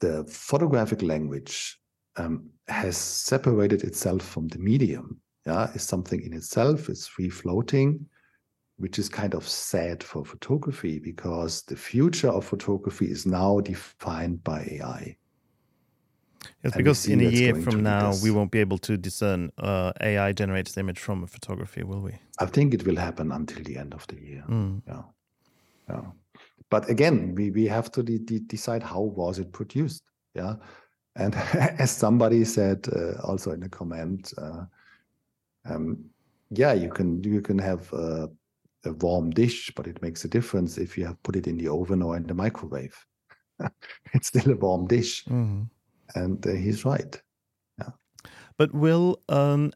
[0.00, 1.78] the photographic language
[2.16, 5.20] um, has separated itself from the medium.
[5.46, 6.88] Yeah, is something in itself.
[6.88, 8.06] It's free floating,
[8.76, 14.44] which is kind of sad for photography because the future of photography is now defined
[14.44, 15.16] by AI.
[16.62, 19.92] Yes, And because in a year from now, we won't be able to discern uh,
[20.00, 22.12] AI generated image from a photography, will we?
[22.38, 24.44] I think it will happen until the end of the year.
[24.48, 24.82] Mm.
[24.86, 25.02] Yeah,
[25.88, 26.02] yeah.
[26.70, 30.02] But again, we we have to de- de- decide how was it produced.
[30.34, 30.56] Yeah,
[31.18, 31.34] and
[31.78, 34.64] as somebody said uh, also in a comment, uh,
[35.66, 36.04] um,
[36.50, 38.28] yeah, you can you can have a,
[38.84, 41.68] a warm dish, but it makes a difference if you have put it in the
[41.68, 42.96] oven or in the microwave.
[44.14, 45.68] it's still a warm dish, Mm.
[46.14, 47.20] and uh, he's right.
[48.56, 49.72] But will an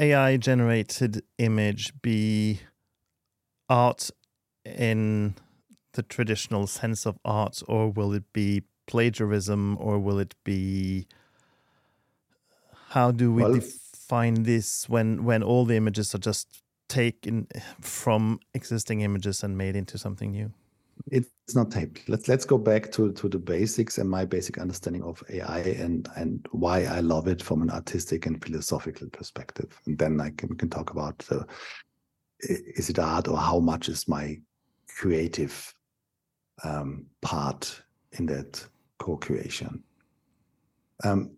[0.00, 2.60] AI generated image be
[3.68, 4.10] art
[4.64, 5.34] in
[5.92, 11.06] the traditional sense of art, or will it be plagiarism, or will it be.
[12.90, 17.48] How do we Well- define this when, when all the images are just taken
[17.80, 20.52] from existing images and made into something new?
[21.10, 22.08] it's not taped.
[22.08, 26.08] Let's let's go back to to the basics and my basic understanding of AI and
[26.16, 29.78] and why I love it from an artistic and philosophical perspective.
[29.86, 31.46] And then I can can talk about the,
[32.40, 34.40] is it art or how much is my
[34.88, 35.74] creative
[36.62, 38.64] um, part in that
[38.98, 39.82] co-creation.
[41.02, 41.36] Um,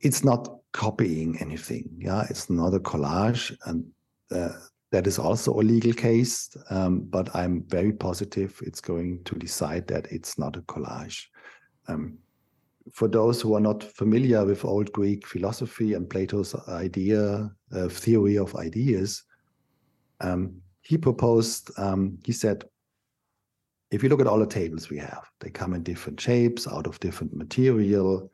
[0.00, 1.90] it's not copying anything.
[1.98, 3.84] Yeah, it's not a collage, and
[4.30, 4.52] uh,
[4.90, 6.56] that is also a legal case.
[6.70, 11.26] Um, but I'm very positive it's going to decide that it's not a collage.
[11.88, 12.18] Um,
[12.92, 18.38] for those who are not familiar with old Greek philosophy and Plato's idea, uh, theory
[18.38, 19.22] of ideas,
[20.20, 22.64] um, he proposed, um, he said,
[23.90, 26.86] if you look at all the tables we have, they come in different shapes, out
[26.86, 28.30] of different material,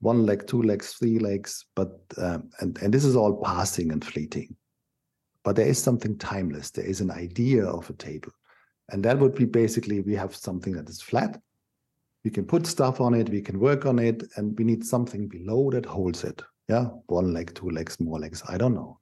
[0.00, 4.04] one leg, two legs, three legs, but um, and and this is all passing and
[4.04, 4.54] fleeting.
[5.44, 6.70] But there is something timeless.
[6.70, 8.32] There is an idea of a table,
[8.90, 11.40] and that would be basically we have something that is flat.
[12.24, 15.28] We can put stuff on it, we can work on it, and we need something
[15.28, 16.42] below that holds it.
[16.68, 18.98] Yeah, one leg, two legs, more legs, I don't know.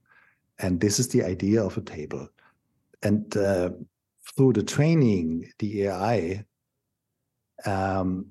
[0.60, 2.28] And this is the idea of a table.
[3.02, 3.70] And uh,
[4.34, 6.44] through the training, the AI
[7.64, 8.26] um,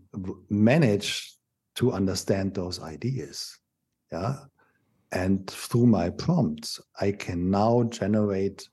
[0.49, 1.37] managed
[1.75, 3.57] to understand those ideas.
[4.11, 4.35] Yeah.
[5.11, 8.67] And through my prompts, I can now generate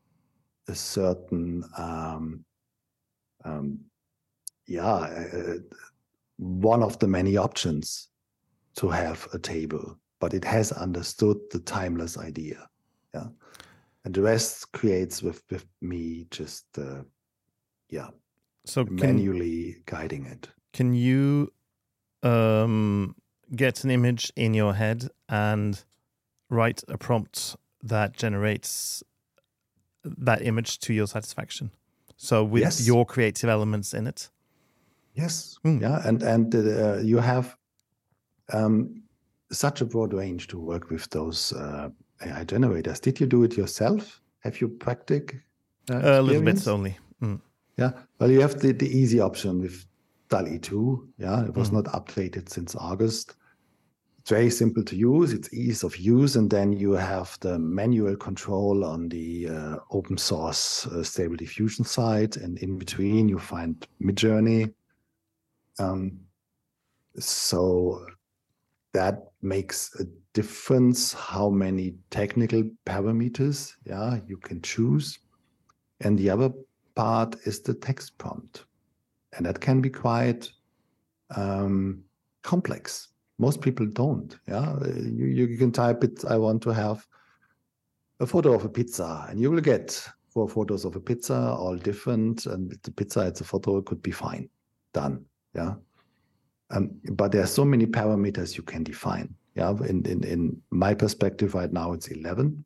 [0.69, 2.45] a certain, um,
[3.45, 3.79] um,
[4.67, 5.59] yeah, uh,
[6.39, 8.09] one of the many options
[8.77, 12.69] to have a table, but it has understood the timeless idea.
[13.15, 13.29] Yeah.
[14.05, 17.03] And the rest creates with, with me just, uh,
[17.89, 18.09] yeah,
[18.65, 20.49] So can, manually guiding it.
[20.73, 21.53] can you
[22.23, 23.15] um,
[23.55, 25.85] get an image in your head and
[26.51, 29.03] write a prompt that generates
[30.05, 31.71] that image to your satisfaction?
[32.17, 32.87] So with Yes.
[32.87, 34.31] your creative elements in it.
[35.15, 35.59] Yes.
[35.65, 35.81] Mm.
[35.81, 37.57] Yeah, and and uh, you have
[38.53, 39.03] um,
[39.51, 41.91] such a broad range to work with those uh,
[42.25, 43.01] AI generators.
[43.01, 44.21] Did you do it yourself?
[44.41, 45.35] Have you practiced?
[45.91, 46.97] Uh, a little bit only.
[47.23, 47.41] Mm.
[47.77, 47.93] Yeah.
[48.19, 49.85] Well, you have the, the easy option with
[50.29, 51.09] DALL-E 2.
[51.19, 51.75] Yeah, it was Mhm.
[51.75, 53.37] not updated since August.
[54.21, 55.33] It's very simple to use.
[55.33, 60.17] It's ease of use, and then you have the manual control on the uh, open
[60.17, 64.73] source uh, Stable Diffusion side, and in between you find Midjourney.
[65.81, 66.21] Um,
[67.19, 68.07] so
[68.93, 75.19] that makes a difference how many technical parameters yeah you can choose.
[76.01, 76.51] And the other
[76.95, 78.65] part is the text prompt.
[79.37, 80.51] And that can be quite
[81.35, 82.03] um,
[82.43, 83.09] complex.
[83.39, 84.77] Most people don't yeah.
[84.87, 87.07] You, you can type it i want to have
[88.21, 91.77] a photo of a pizza and you will get four photos of a pizza all
[91.77, 92.47] different.
[92.47, 94.49] And the pizza it's a photo it could be fine.
[94.93, 95.25] Done
[95.55, 95.75] yeah
[96.73, 100.95] um, but there are so many parameters you can define yeah in, in in my
[100.95, 102.65] perspective right now it's 11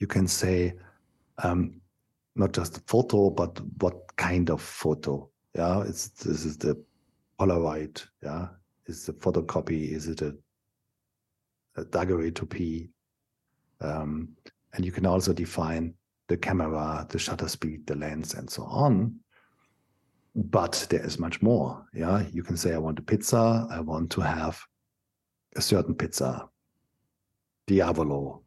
[0.00, 0.74] You can say
[1.44, 1.80] um,
[2.34, 5.28] not just photo, but what kind of photo.
[5.54, 6.82] Yeah, it's this is the
[7.38, 8.02] Polaroid.
[8.22, 8.48] Yeah,
[8.86, 9.92] is the photocopy?
[9.92, 10.34] Is it a,
[11.76, 12.88] a daguerreotypie?
[13.80, 14.30] Um,
[14.72, 15.94] and you can also define
[16.28, 19.16] the camera, the shutter speed, the lens, and so on.
[20.34, 21.84] But there is much more.
[21.92, 23.66] Yeah, you can say, I want a pizza.
[23.70, 24.60] I want to have
[25.56, 26.48] a certain pizza,
[27.66, 28.42] Diavolo.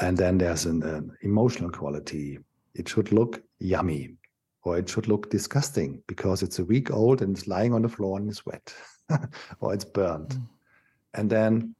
[0.00, 2.38] And then there's an, an emotional quality.
[2.74, 4.16] It should look yummy
[4.64, 7.88] or it should look disgusting because it's a week old and it's lying on the
[7.88, 8.72] floor and it's wet
[9.60, 10.30] or it's burnt.
[10.30, 10.48] Mm.
[11.14, 11.74] And then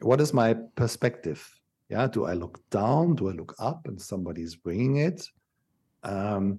[0.00, 1.48] what is my perspective?
[1.88, 3.14] Yeah, do I look down?
[3.14, 5.28] Do I look up and somebody is bringing it?
[6.02, 6.58] Um,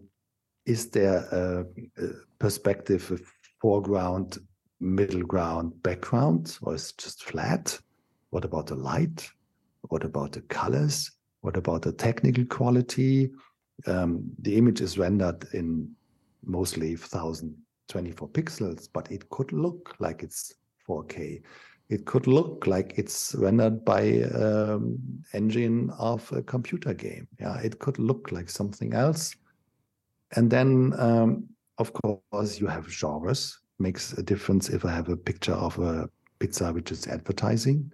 [0.65, 1.65] is there a,
[2.01, 2.07] a
[2.39, 3.17] perspective, a
[3.61, 4.37] foreground,
[4.79, 7.77] middle ground, background, or is it just flat?
[8.29, 9.29] What about the light?
[9.89, 11.11] What about the colors?
[11.41, 13.31] What about the technical quality?
[13.85, 15.89] Um, the image is rendered in
[16.45, 20.53] mostly 1024 pixels, but it could look like it's
[20.87, 21.41] 4K.
[21.89, 24.97] It could look like it's rendered by um,
[25.33, 27.27] engine of a computer game.
[27.39, 29.35] Yeah, it could look like something else.
[30.35, 33.59] And then, um, of course, you have genres.
[33.79, 36.07] Makes a difference if I have a picture of a
[36.39, 37.91] pizza which is advertising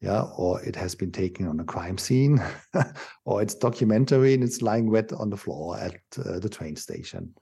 [0.00, 2.40] yeah, or it has been taken on a crime scene,
[3.24, 7.34] or it's documentary and it's lying wet on the floor at uh, the train station.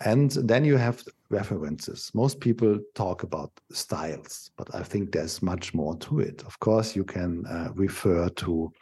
[0.00, 2.10] And then you have references.
[2.14, 6.42] Most people talk about styles, but I think there's much more to it.
[6.44, 8.72] Of course, you can uh, refer to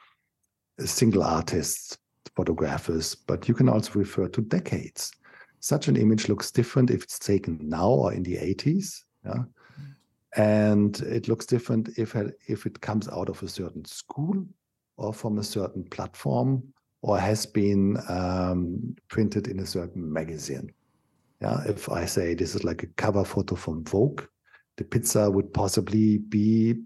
[0.79, 1.99] a single artists,
[2.37, 5.13] photographers, but you can also refer to decades.
[5.61, 9.05] Such an image looks different if it's taken now or in the 80s.
[9.25, 9.45] Yeah?
[10.37, 12.17] and it looks different if
[12.49, 14.47] if it comes out of a certain school
[14.97, 16.63] or from a certain platform
[17.03, 20.73] or has been um, printed in a certain magazine.
[21.41, 24.23] Yeah, if I say this is like a cover photo from Vogue,
[24.77, 26.77] the pizza would possibly be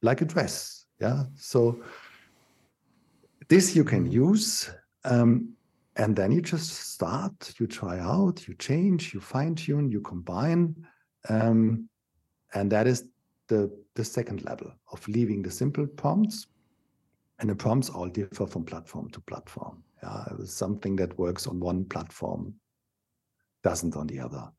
[0.00, 0.86] like a dress.
[1.00, 1.82] Yeah, so
[3.52, 4.70] this you can use.
[5.04, 5.52] Um,
[5.96, 10.74] and then you just start, you try out, you change, you fine tune, you combine.
[11.28, 11.86] Um,
[12.54, 13.08] and that is
[13.48, 16.46] the, the second level of leaving the simple prompts.
[17.40, 19.82] And the prompts all differ from platform to platform.
[20.46, 22.54] Something that works on one platform
[23.62, 24.50] doesn't on the other.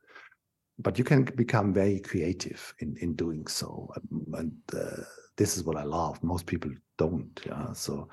[0.77, 3.91] But you can become very creative in, in doing so.
[4.33, 5.01] And uh,
[5.35, 6.21] this is what I love.
[6.23, 7.41] Most people don't.
[7.43, 7.73] Yeah.
[7.73, 8.07] So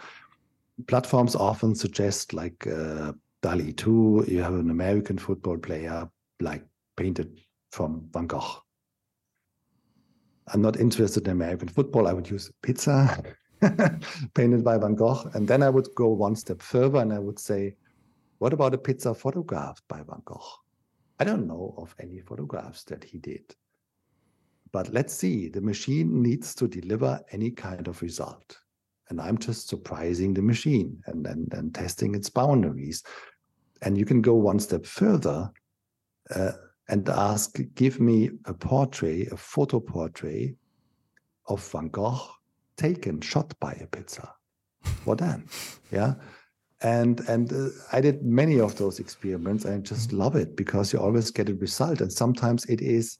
[0.87, 3.13] platforms often suggest like uh,
[3.43, 6.09] DALL-E 2, you have an American football player
[6.41, 6.65] like
[6.97, 8.63] painted from Van Gogh
[10.53, 12.09] I'm not interested in American football.
[12.09, 13.23] I would use pizza
[14.35, 15.31] painted by Van Gogh.
[15.35, 17.77] And then I would go one step further and I would say,
[18.39, 20.43] what about a pizza photographed by Van Gogh?
[21.21, 23.55] I don't know of any photographs that he did.
[24.73, 28.59] But let's see, the machine needs to deliver any kind of result.
[29.11, 33.03] And I'm just surprising the machine and, and, and testing its boundaries.
[33.83, 35.51] And you can go one step further.
[36.35, 36.53] Uh,
[36.91, 40.57] and ask, give me a portrait, a photo portrait
[41.47, 42.21] of Van Gogh
[42.77, 44.35] taken, shot by a pizza.
[45.05, 45.49] What then?
[45.91, 46.15] yeah.
[46.83, 49.67] And and uh, I did many of those experiments.
[49.67, 53.19] I just love it because you always get a result, and sometimes it is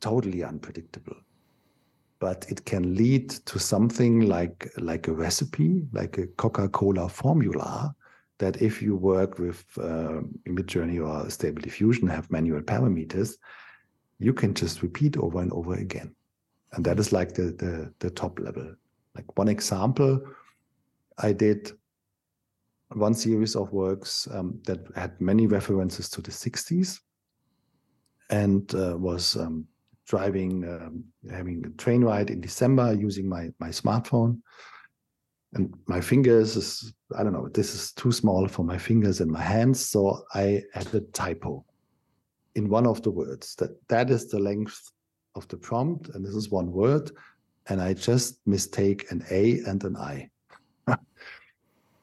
[0.00, 1.16] totally unpredictable,
[2.20, 7.94] but it can lead to something like like a recipe, like a Coca-Cola formula,
[8.38, 13.36] that if you work with uh, Midjourney or Stable Diffusion, have manual parameters,
[14.18, 16.14] you can just repeat over and over again.
[16.72, 18.74] And that is like the, the, the top level.
[19.14, 20.20] Like one example,
[21.18, 21.72] I did
[22.92, 27.00] one series of works um, that had many references to the 60s
[28.30, 29.66] and uh, was um,
[30.10, 34.40] driving, um, having a train ride in December using my, my smartphone.
[35.54, 39.28] And my fingers is i don't know this is too small for my fingers and
[39.28, 41.64] my hands so i had a typo
[42.54, 43.56] in one of the words.
[43.56, 44.78] That that is the length
[45.34, 47.10] of the prompt and this is one word
[47.68, 50.28] and i just mistake an a and an i.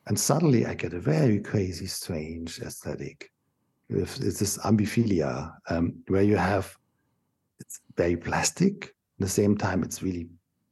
[0.08, 3.30] And suddenly i get a very crazy strange aesthetic
[3.90, 6.78] it's this ambiphilia um, where you have
[7.98, 10.28] very plastic at the same time it's really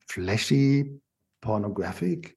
[0.07, 0.85] fleshy
[1.41, 2.35] pornographic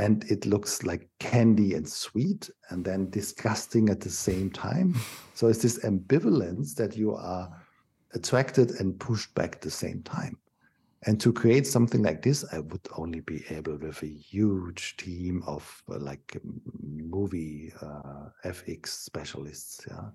[0.00, 4.98] and it looks like candy and sweet and then disgusting at the same time.
[5.34, 7.50] so it's this ambivalence that you are
[8.14, 10.38] attracted and pushed back at the same time.
[11.06, 15.42] And to create something like this, I would only be able with a huge team
[15.46, 16.38] of uh, like
[16.82, 19.86] movie uh, FX specialists.
[19.88, 20.08] Yeah.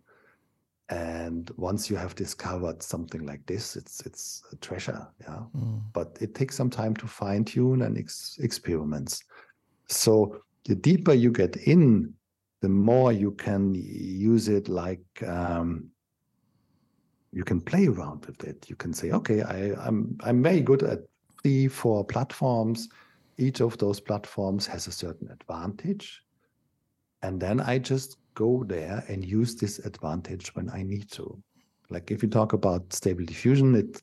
[0.90, 5.08] And once you have discovered something like this, it's it's a treasure.
[5.22, 5.42] Yeah.
[5.58, 5.82] Mm.
[5.94, 9.24] But it takes some time to fine tune and ex- experiments.
[9.88, 12.14] So the deeper you get in,
[12.62, 15.90] the more you can use it like um,
[17.32, 18.70] you can play around with it.
[18.70, 21.00] You can say, okay, I, I'm I'm very good at
[21.42, 22.90] three, four platforms.
[23.38, 26.22] Each of those platforms has a certain advantage.
[27.22, 31.42] And then I just go there and use this advantage when I need to.
[31.90, 34.02] Like if you talk about stable diffusion, it's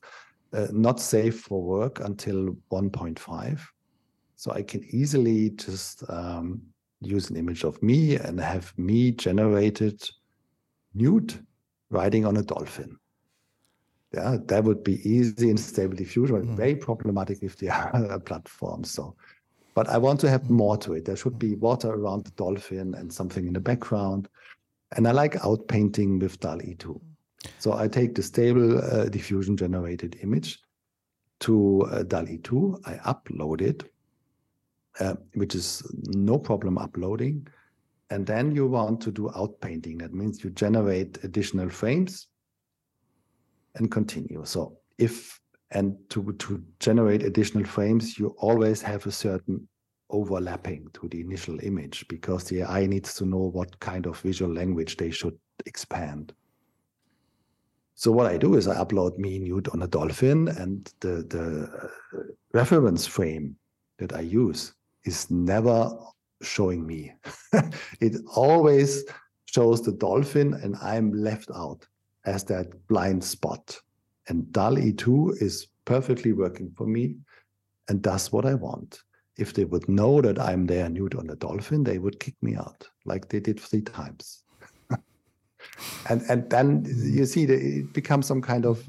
[0.53, 3.61] uh, not safe for work until 1.5.
[4.35, 6.61] So I can easily just um,
[7.01, 10.03] use an image of me and have me generated
[10.93, 11.45] nude
[11.89, 12.97] riding on a dolphin.
[14.13, 16.55] Yeah, that would be easy in stable diffusion, but mm.
[16.55, 18.91] very problematic if the other platforms.
[18.91, 19.15] So,
[19.73, 21.05] but I want to have more to it.
[21.05, 24.29] There should be water around the dolphin and something in the background.
[24.95, 27.01] And I like outpainting with DALL-E 2.
[27.59, 30.59] So I take the stable uh, diffusion generated image
[31.41, 32.81] to uh, DALL-E 2.
[32.85, 33.91] I upload it,
[34.99, 37.47] uh, which is no problem uploading.
[38.11, 39.99] And then you want to do outpainting.
[39.99, 42.27] That means you generate additional frames
[43.75, 44.45] and continue.
[44.45, 45.39] So if
[45.73, 49.67] and to to generate additional frames, you always have a certain
[50.09, 54.53] overlapping to the initial image because the AI needs to know what kind of visual
[54.53, 56.33] language they should expand.
[57.95, 61.69] So what I do is I upload me nude on a dolphin, and the the
[61.83, 63.55] uh, reference frame
[63.97, 64.73] that I use
[65.05, 65.91] is never
[66.41, 67.13] showing me.
[67.99, 69.03] it always
[69.45, 71.87] shows the dolphin, and I'm left out
[72.25, 73.79] as that blind spot.
[74.27, 77.15] And DALL-E 2 is perfectly working for me
[77.89, 78.99] and does what I want.
[79.37, 82.55] If they would know that I'm there nude on the dolphin, they would kick me
[82.55, 84.43] out like they did three times.
[86.09, 88.85] and and then you see that it becomes some kind of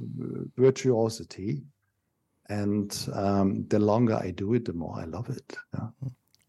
[0.57, 1.63] virtuosity.
[2.51, 5.57] And um, the longer I do it, the more I love it.
[5.73, 5.89] Yeah.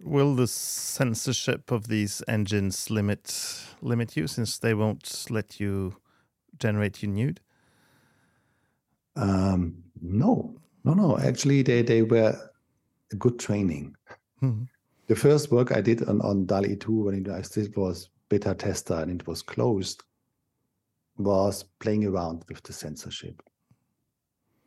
[0.04, 5.96] Will the censorship of these engines limit limit you since they won't let you
[6.60, 7.40] generate you nude?
[9.16, 11.18] Um, no, no, no.
[11.18, 12.38] Actually, they they were
[13.12, 13.96] a good training.
[14.40, 14.64] Hmm.
[15.08, 18.96] The first work I did on, on DALL-E 2 when I still was beta tester
[18.96, 20.04] and it was closed
[21.18, 23.42] was playing around with the censorship.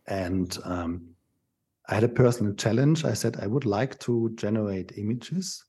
[0.06, 1.08] And um,
[1.88, 3.04] I had a personal challenge.
[3.04, 5.64] I said I would like to generate images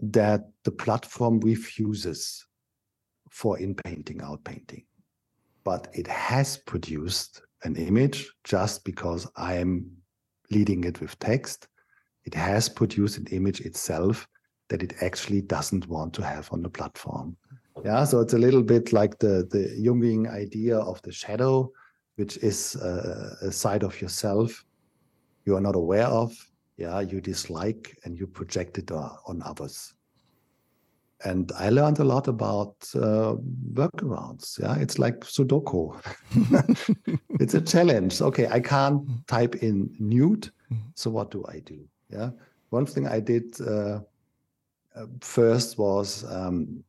[0.00, 2.46] that the platform refuses
[3.28, 4.84] for in painting, out painting
[5.64, 9.90] but it has produced an image just because I'm
[10.50, 11.68] leading it with text.
[12.24, 14.26] It has produced an image itself
[14.68, 17.36] that it actually doesn't want to have on the platform.
[17.84, 21.70] Yeah, so it's a little bit like the the Jungian idea of the shadow,
[22.16, 24.64] which is a, a side of yourself
[25.44, 26.32] you are not aware of.
[26.76, 29.94] Yeah, you dislike and you project it uh, on others
[31.24, 33.34] and I learned a lot about uh,
[33.72, 34.58] workarounds.
[34.58, 36.00] Yeah, it's like Sudoku.
[37.40, 38.20] it's a challenge.
[38.20, 40.50] Okay, I can't type in nude,
[40.94, 41.78] so what do I do?
[42.10, 42.30] Yeah,
[42.70, 44.00] one thing I did uh,
[44.96, 46.82] uh, first was um,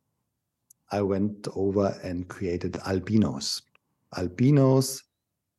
[0.91, 3.61] I went over and created albinos.
[4.17, 5.03] Albinos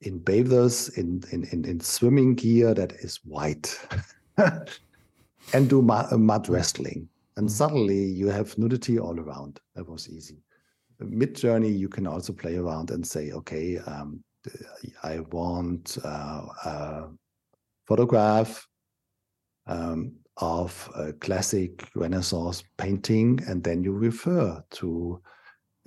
[0.01, 3.79] in bathers in in in, in swimming gear that is white,
[4.37, 7.51] and do mud wrestling and mm.
[7.51, 9.61] suddenly you have nudity all around.
[9.75, 10.43] That was easy.
[11.01, 14.23] Midjourney, you can also play around and say, okay, um,
[15.03, 17.09] I want uh, a
[17.87, 18.67] photograph
[19.67, 25.21] um, of a classic Renaissance painting, and then you refer to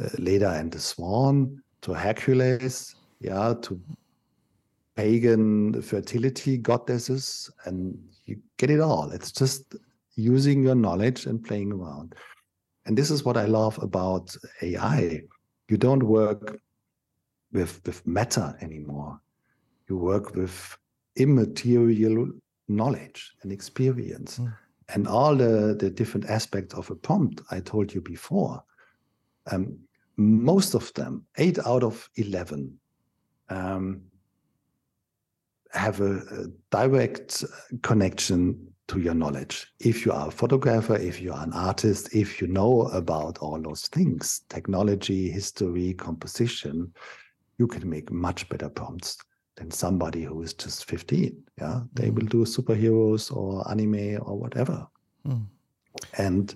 [0.02, 3.80] uh, Leda and the Swan, to Hercules, yeah, to
[4.96, 9.12] pagan fertility goddesses, and you get it all.
[9.12, 9.76] It's just
[10.16, 12.16] using your knowledge and playing around.
[12.86, 15.22] And this is what I love about AI.
[15.70, 16.60] You don't work
[17.52, 19.20] with, with matter anymore.
[19.90, 20.78] You work with
[21.16, 22.30] immaterial
[22.68, 24.40] knowledge and experience.
[24.40, 24.56] Mm.
[24.90, 28.64] And all the, the different aspects of a prompt I told you before,
[29.52, 29.80] um,
[30.18, 32.78] most of them, eight out of 11,
[33.50, 34.02] um,
[35.72, 37.44] have a, a direct
[37.82, 39.68] connection to your knowledge.
[39.80, 43.60] If you are a photographer, if you are an artist, if you know about all
[43.60, 46.94] those things, technology, history, composition,
[47.58, 49.18] you can make much better prompts
[49.56, 51.44] than somebody who is just 15.
[51.60, 52.16] Yeah, they mm.
[52.16, 54.86] will do superheroes or anime or whatever.
[55.26, 55.46] Mm.
[56.18, 56.56] And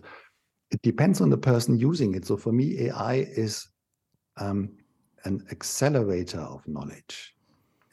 [0.71, 2.25] it depends on the person using it.
[2.25, 3.67] So for me, AI is
[4.37, 4.69] um,
[5.23, 7.33] an accelerator of knowledge.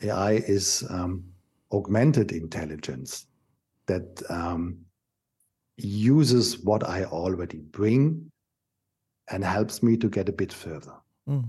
[0.03, 1.24] AI is um,
[1.72, 3.26] augmented intelligence
[3.87, 4.78] that um,
[5.76, 8.30] uses what I already bring
[9.30, 10.95] and helps me to get a bit further.
[11.28, 11.49] Mm.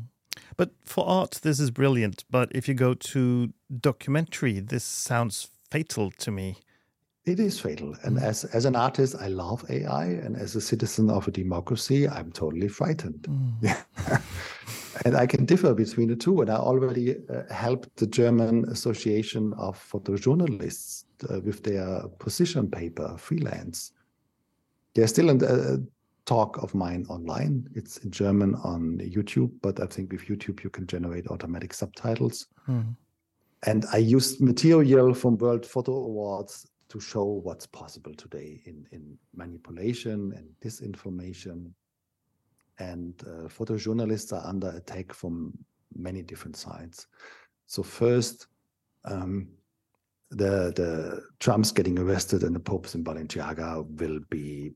[0.56, 2.24] But for art, this is brilliant.
[2.30, 6.58] But if you go to documentary, this sounds fatal to me.
[7.26, 7.94] It is fatal.
[8.04, 8.24] And mm.
[8.24, 10.06] as, as an artist, I love AI.
[10.06, 13.28] And as a citizen of a democracy, I'm totally frightened.
[13.30, 14.22] Mm.
[15.06, 16.42] and I can differ between the two.
[16.42, 23.16] And I already uh, helped the German Association of Photojournalists uh, with their position paper,
[23.18, 23.92] Freelens.
[24.94, 25.86] They're still in the,
[26.28, 27.68] talk of mine online.
[27.74, 32.48] It's in German on YouTube, but I think with YouTube you can generate automatic subtitles.
[32.68, 32.96] Mm.
[33.66, 39.18] And I used material from World Photo Awards to show what's possible today in, in
[39.36, 41.72] manipulation and disinformation.
[42.80, 45.58] And uh, photojournalists are under attack from
[45.96, 47.08] many different sides.
[47.66, 48.48] So first,
[49.06, 49.48] um,
[50.30, 54.74] the the Trump's getting arrested and the Pope's in Balenciaga will be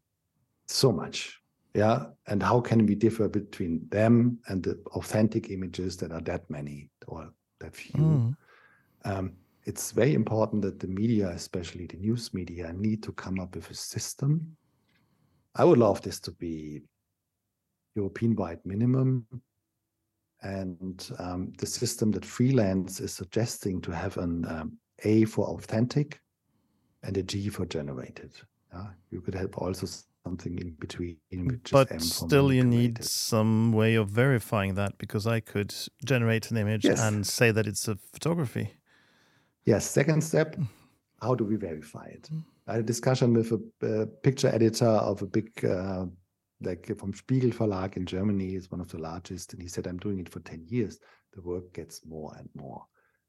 [0.68, 1.42] so much
[1.74, 2.06] yeah?
[2.28, 6.90] And how can we differ between them and the authentic images that are that many
[7.08, 7.30] or
[7.60, 8.00] that few?
[8.00, 8.36] Mm.
[9.06, 9.34] um,
[9.64, 13.70] it's very important that the media especially the news media need to come up with
[13.70, 14.58] a system.
[15.56, 16.82] I would love this to be
[17.96, 19.28] european wide minimum.
[20.42, 26.22] And um, the system that Freelens is suggesting to have an um, a for authentic
[27.04, 28.32] and a g for generated
[28.74, 28.88] yeah?
[29.10, 29.88] you could have also
[30.24, 31.18] something in between.
[31.72, 35.74] but still, you need some way of verifying that because I could
[36.06, 37.02] generate an image yes.
[37.02, 38.74] and say that it's a photography.
[39.66, 39.90] Yes.
[39.90, 40.64] Second step hmm.
[41.22, 42.30] how do we verify it?
[42.68, 46.06] I had a discussion with a, picture editor of a big, uh,
[46.62, 49.54] like from Spiegel Verlag in Germany, is one of the largest.
[49.54, 51.00] And he said, I'm doing it for 10 years.
[51.34, 52.86] The work gets more and more.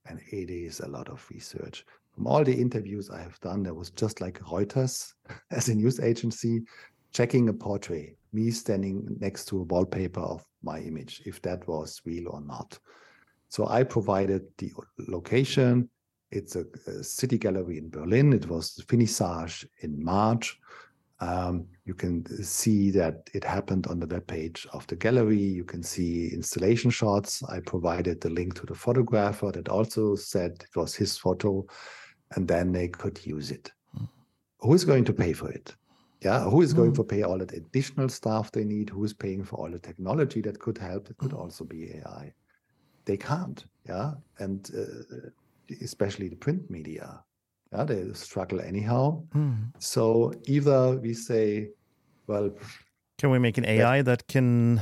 [0.06, 1.84] And it is a lot of research
[2.14, 5.14] from all the interviews I have done, there was just like Reuters
[5.50, 6.62] as a news agency
[7.12, 12.00] checking a portrait, me standing next to a wallpaper of my image, if that was
[12.04, 12.78] real or not.
[13.48, 14.72] So I provided the
[15.08, 15.90] location.
[16.30, 18.32] It's a, a city gallery in Berlin.
[18.32, 20.58] It was the finissage in March.
[21.22, 25.38] Um, you can see that it happened on the web page of the gallery.
[25.38, 27.44] You can see installation shots.
[27.44, 31.64] I provided the link to the photographer that also said it was his photo
[32.34, 33.70] and then they could use it.
[33.96, 34.08] Mm.
[34.60, 35.76] Who is going to pay for it?
[36.22, 36.96] Yeah, who is going mm.
[36.96, 38.90] to pay all the additional staff they need?
[38.90, 41.08] Who is paying for all the technology that could help?
[41.08, 42.32] It could also be AI.
[43.04, 43.64] They can't.
[43.86, 45.30] Yeah, and uh,
[45.82, 47.22] especially the print media.
[47.72, 49.24] Yeah, they struggle anyhow.
[49.34, 49.72] Mm.
[49.78, 51.70] So either we say,
[52.26, 52.50] well,
[53.18, 54.80] can we make an AI that, that can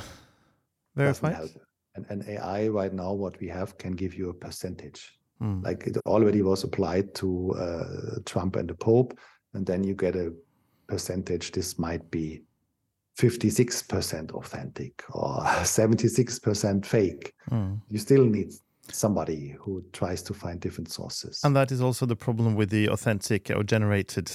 [0.97, 1.47] verify?
[1.95, 5.65] And an AI right now, what we have can give you a percentage Mm.
[5.65, 9.19] Like it already was applied to uh, Trump and the Pope,
[9.55, 10.33] and then you get a
[10.87, 11.53] percentage.
[11.53, 12.43] This might be
[13.19, 17.33] 56% authentic or 76% fake.
[17.51, 17.81] Mm.
[17.89, 18.53] You still need
[18.93, 21.41] somebody who tries to find different sources.
[21.45, 24.31] And that is also the problem with the authentic or generated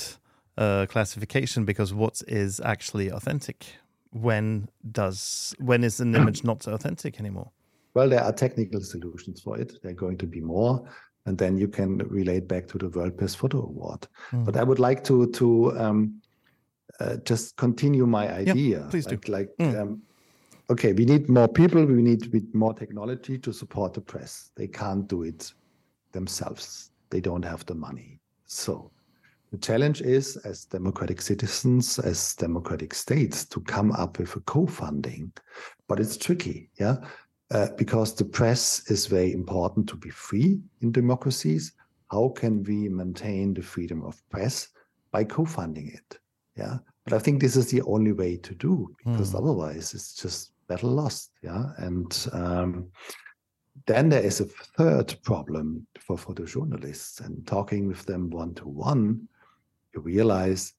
[0.57, 3.65] uh, classification because what is actually authentic?
[4.11, 7.51] When does when is an image not authentic anymore?
[7.93, 9.81] Well, there are technical solutions for it.
[9.81, 10.87] There are going to be more,
[11.25, 14.07] and then you can relate back to the World Press Photo Award.
[14.31, 14.45] Mm.
[14.45, 16.21] But I would like to to um,
[16.99, 18.79] uh, just continue my idea.
[18.79, 19.31] Yeah, please like, do.
[19.31, 19.81] Like, mm.
[19.81, 20.01] um,
[20.69, 21.85] okay, we need more people.
[21.85, 24.51] We need more technology to support the press.
[24.55, 25.53] They can't do it
[26.11, 26.91] themselves.
[27.09, 28.19] They don't have the money.
[28.45, 28.91] So
[29.51, 35.31] the challenge is, as democratic citizens, as democratic states, to come up with a co-funding.
[35.87, 36.97] But it's tricky, yeah
[37.51, 41.73] uh, because the press is very important to be free in democracies.
[42.11, 44.69] How can we maintain the freedom of press
[45.11, 46.19] by co-funding it?
[46.57, 49.37] Yeah, but I think this is the only way to do because mm.
[49.37, 51.31] otherwise it's just battle lost.
[51.41, 52.91] Yeah, and um,
[53.85, 59.27] then there is a third problem for photojournalists, and talking with them one to one,
[59.93, 60.73] you realize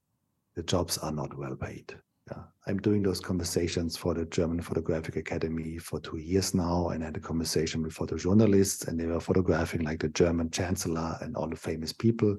[0.54, 1.94] the jobs are not well paid
[2.30, 7.02] yeah, I'm doing those conversations for the German Photographic Academy for two years now, and
[7.02, 11.36] I had a conversation with photojournalists, and they were photographing like the German Chancellor and
[11.36, 12.36] all the famous people.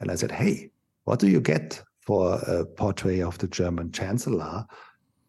[0.00, 0.70] And I said, "Hey,
[1.04, 4.64] what do you get for a portrait of the German Chancellor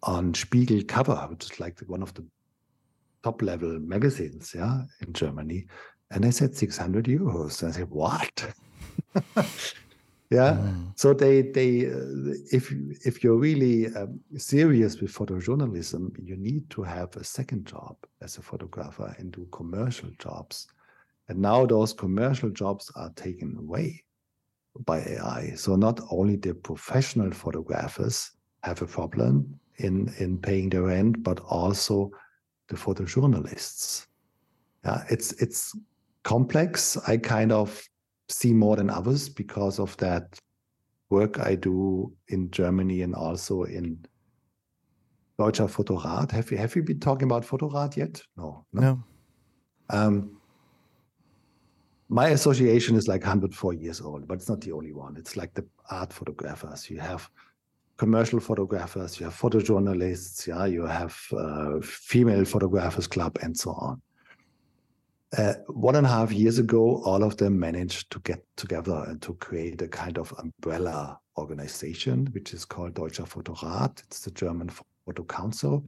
[0.03, 2.25] on Spiegel cover, which is like one of the
[3.23, 5.67] top level magazines, yeah, in Germany?"
[6.11, 7.61] And I said 600 euros.
[7.61, 8.53] And I said, what?
[10.29, 10.53] yeah.
[10.53, 10.91] Mm.
[10.95, 12.71] So they they uh, if
[13.05, 18.37] if you're really um, serious with photojournalism, you need to have a second job as
[18.37, 20.67] a photographer and do commercial jobs.
[21.29, 24.03] And now those commercial jobs are taken away
[24.85, 25.53] by AI.
[25.55, 28.31] So not only the professional photographers
[28.63, 32.11] have a problem in in paying the rent, but also
[32.67, 34.07] the photojournalists.
[34.85, 35.77] Yeah, it's it's
[36.23, 36.97] complex.
[37.07, 37.81] I kind of
[38.29, 40.39] see more than others because of that
[41.09, 44.05] work I do in Germany and also in
[45.37, 46.31] Deutscher Fotorat.
[46.31, 48.21] Have you have you been talking about Fotorat yet?
[48.35, 48.65] No.
[48.73, 48.81] No.
[48.81, 49.03] no.
[49.89, 50.41] Um,
[52.09, 55.17] my association is like 104 years old, but it's not the only one.
[55.17, 56.89] It's like the art photographers.
[56.89, 57.29] You have
[57.97, 64.01] commercial photographers, you have photojournalists, yeah, you have uh, female photographers club, and so on.
[65.37, 69.21] Uh, one and a half years ago, all of them managed to get together and
[69.21, 74.01] to create a kind of umbrella organization, which is called Deutscher Fotorat.
[74.03, 74.69] It's the German
[75.05, 75.83] Photo Council.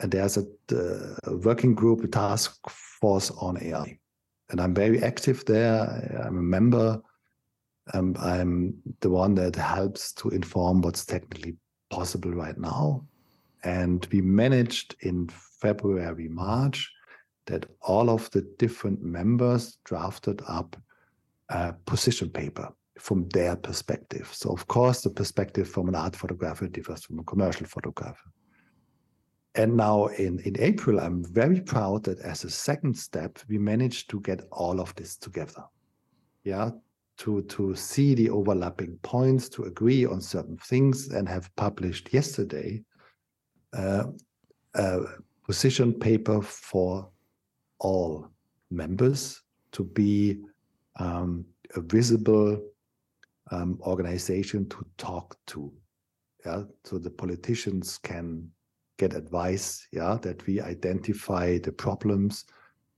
[0.00, 3.98] And there's a, uh, working group, a task force on AI.
[4.50, 6.22] And I'm very active there.
[6.24, 7.02] I'm a member.
[7.94, 11.56] Um, I'm the one that helps to inform what's technically
[11.90, 13.04] possible right now.
[13.64, 15.28] And we managed in
[15.60, 16.90] February, March
[17.46, 20.76] that all of the different members drafted up
[21.48, 22.68] a position paper
[22.98, 24.28] from their perspective.
[24.32, 28.30] So, of course, the perspective from an art photographer differs from a commercial photographer.
[29.54, 34.10] And now in, in April, I'm very proud that as a second step, we managed
[34.10, 35.64] to get all of this together.
[36.44, 36.70] Yeah,
[37.18, 42.82] to, to see the overlapping points, to agree on certain things, and have published yesterday
[43.72, 44.04] uh,
[44.74, 45.00] a
[45.44, 47.08] position paper for
[47.78, 48.28] all
[48.70, 49.42] members
[49.72, 50.38] to be
[50.98, 51.44] um,
[51.74, 52.60] a visible
[53.50, 55.72] um, organization to talk to.
[56.44, 58.50] Yeah, so the politicians can
[58.98, 59.86] get advice.
[59.92, 62.44] Yeah, that we identify the problems,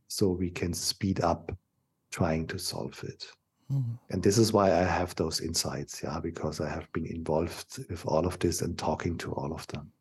[0.09, 1.53] so we can speed up
[2.11, 3.27] trying to solve it.
[3.73, 3.95] Mm-hmm.
[4.11, 6.03] And this is why I have those insights.
[6.03, 9.67] Yeah, because I have been involved with all of this and talking to all of
[9.69, 9.93] them.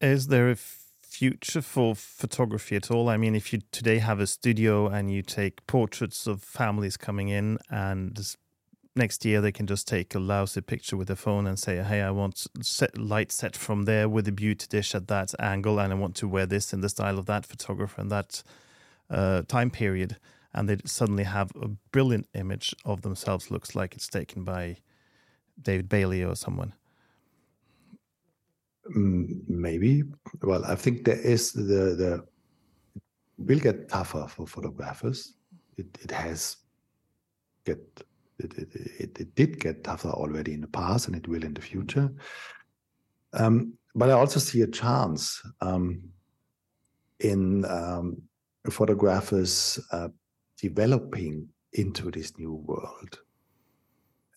[0.00, 0.56] Is there a
[1.02, 3.08] future for photography at all?
[3.08, 7.28] I mean, if you today have a studio and you take portraits of families coming
[7.28, 8.36] in, and
[8.94, 12.02] next year they can just take a lousy picture with their phone and say, "Hey,
[12.02, 15.92] I want set light set from there with a beauty dish at that angle, and
[15.92, 18.44] I want to wear this in the style of that photographer and that
[19.10, 20.16] uh, time period,"
[20.54, 23.50] and they suddenly have a brilliant image of themselves.
[23.50, 24.78] Looks like it's taken by
[25.60, 26.72] David Bailey or someone.
[28.96, 30.04] Mm, maybe.
[30.42, 32.24] Well, I think there is the the
[33.36, 35.34] will get tougher for photographers.
[35.76, 36.56] It it has
[37.64, 37.78] get
[38.38, 41.54] it, it, it, it did get tougher already in the past, and it will in
[41.54, 42.10] the future.
[43.34, 46.02] Um, but I also see a chance um,
[47.20, 48.22] in um,
[48.70, 50.08] photographers uh,
[50.60, 53.20] developing into this new world.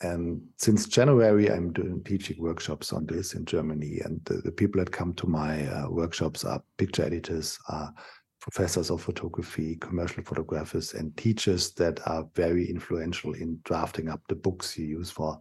[0.01, 3.99] And since January, I'm doing teaching workshops on this in Germany.
[4.03, 7.93] And the, the people that come to my uh, workshops are picture editors, are
[8.39, 14.35] professors of photography, commercial photographers, and teachers that are very influential in drafting up the
[14.35, 15.39] books you use for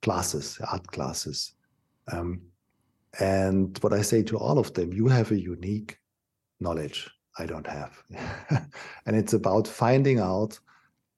[0.00, 1.52] classes, art classes.
[2.10, 2.40] Um,
[3.20, 5.98] and what I say to all of them, you have a unique
[6.60, 8.02] knowledge I don't have.
[9.06, 10.58] and it's about finding out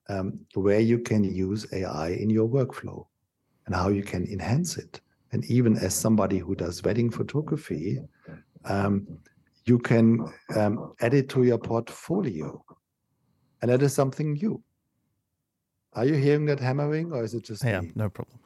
[0.08, 3.06] um, where you can use AI in your workflow
[3.66, 5.00] and how you can enhance it.
[5.32, 8.00] And even as somebody who does wedding photography,
[8.64, 9.06] um,
[9.64, 12.64] you can um, add it to your portfolio.
[13.62, 14.62] And that is something new.
[15.92, 17.92] Are you hearing that hammering or is it just Yeah, me?
[17.94, 18.38] no problem.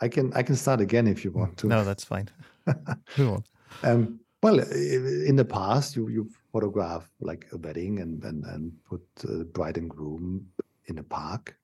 [0.00, 1.68] I can I can start again if you want to.
[1.68, 2.28] No, that's fine.
[3.84, 9.02] um, well, in the past, you you photograph like a wedding and and, and put
[9.28, 10.46] uh, bride and groom
[10.86, 11.56] in a park,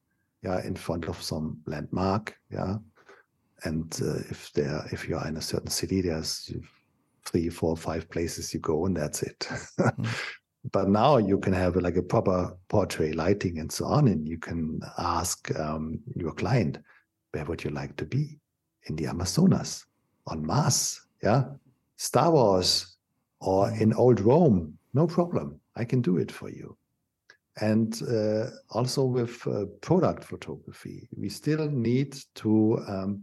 [0.42, 2.76] yeah, in front of some landmark, yeah.
[3.64, 6.52] And uh, if there, if you are in a certain city, there's
[7.24, 9.40] three, four, five places you go, and that's it.
[9.78, 10.06] mm.
[10.72, 14.38] But now you can have like a proper portrait lighting and so on, and you
[14.38, 16.78] can ask um, your client,
[17.32, 18.38] where would you like to be?
[18.86, 19.86] In the Amazonas,
[20.26, 21.44] on Mars, yeah,
[21.96, 22.96] Star Wars,
[23.40, 25.60] or in old Rome, no problem.
[25.76, 26.76] I can do it for you
[27.60, 33.22] and uh, also with uh, product photography we still need to um,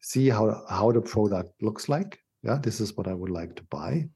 [0.00, 3.62] see how how the product looks like yeah this is what i would like to
[3.64, 4.08] buy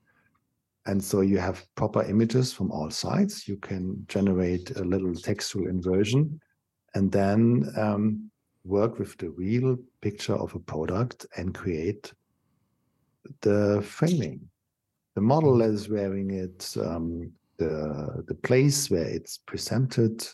[0.87, 3.47] And so you have proper images from all sides.
[3.47, 6.41] You can generate a little textual inversion
[6.95, 8.31] and then um,
[8.65, 12.13] work with the real picture of a product and create
[13.41, 14.41] the framing.
[15.15, 15.75] The model mm-hmm.
[15.75, 20.27] is wearing it, um, the, the place where it's presented.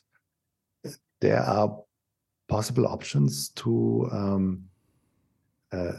[1.20, 1.76] There are
[2.48, 4.64] possible options to um,
[5.72, 5.92] uh,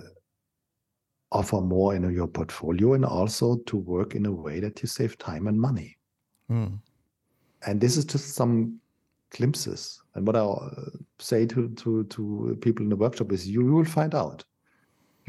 [1.31, 5.17] offer more in your portfolio and also to work in a way that you save
[5.17, 5.97] time and money.
[6.49, 6.79] Mm.
[7.65, 8.79] And this is just some
[9.31, 10.01] glimpses.
[10.15, 13.73] And what I'll uh, say to, to, to people in the workshop is you, you
[13.73, 14.43] will find out.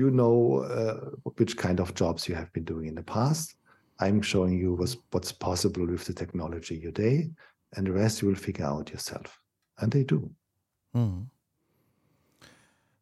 [0.00, 3.56] You know uh, which kind of jobs you have been doing in the past.
[3.98, 7.28] I'm showing you what's, what's possible with the technology today,
[7.74, 9.38] and the rest you will figure out yourself.
[9.78, 10.30] And they do.
[10.96, 11.26] Mm.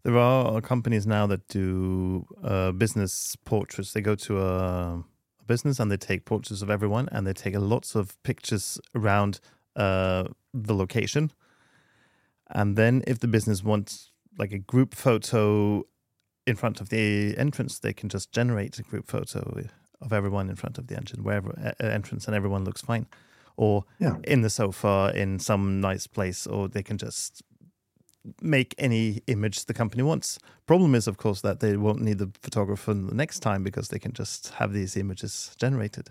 [0.03, 3.93] There are companies now that do uh, business portraits.
[3.93, 5.05] They go to a,
[5.47, 9.39] business and they take portraits of everyone, and they take lots of pictures around
[9.77, 11.31] uh, the location.
[12.51, 15.85] And then, if the business wants like a group photo
[16.49, 19.41] in front of the entrance, they can just generate a group photo
[20.01, 23.07] of everyone in front of the engine, wherever uh, entrance, and everyone looks fine.
[23.57, 24.17] Or yeah.
[24.25, 27.43] in the sofa in some nice place, or they can just
[28.41, 30.39] make any image the company wants.
[30.67, 33.99] Problem is, of course, that they won't need the photographer the next time because they
[33.99, 36.11] can just have these images generated.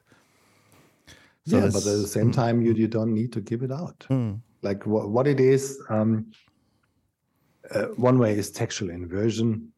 [1.48, 2.36] So yeah, but at the same mm.
[2.36, 4.06] time, you you don't need to give it out.
[4.10, 4.42] Mm.
[4.62, 5.82] Like what what it is.
[5.90, 6.32] Um,
[7.74, 9.72] uh, one way is textual inversion,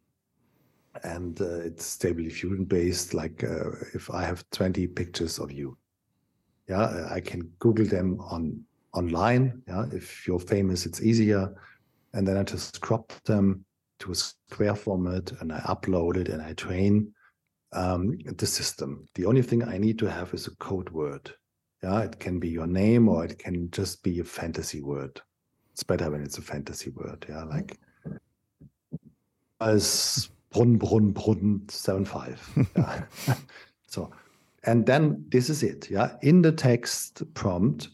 [1.04, 3.14] and uh, it's stable fusion based.
[3.14, 5.78] Like uh, if I have twenty pictures of you,
[6.68, 8.62] yeah, I can Google them on
[8.93, 9.62] online.
[9.68, 11.54] Yeah, if you're famous, it's easier
[12.14, 13.66] and then I just crop them
[14.00, 17.14] to a square format and I upload it and I train
[17.74, 19.06] um, the system.
[19.16, 21.32] The only thing I need to have is a code word.
[21.84, 25.22] Yeah, it can be your name or it can just be a fantasy word.
[25.72, 27.26] It's better when it's a fantasy word.
[27.30, 27.78] Yeah, like
[29.62, 32.41] as Brunn, Brunn, Brunn, seven five.
[32.78, 33.04] yeah.
[33.88, 34.12] so,
[34.64, 35.89] and then this is it.
[35.89, 37.89] Yeah, in the text prompt,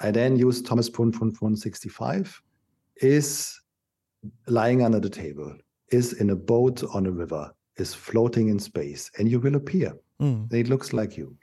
[0.00, 2.40] I then use Thomas Brunn, Brunn, Brunn 65
[2.96, 3.58] is
[4.46, 5.56] lying under the table,
[5.90, 9.92] is in a boat on a river, is floating in space, and you will appear.
[10.20, 10.52] Mm.
[10.52, 11.36] It looks like you.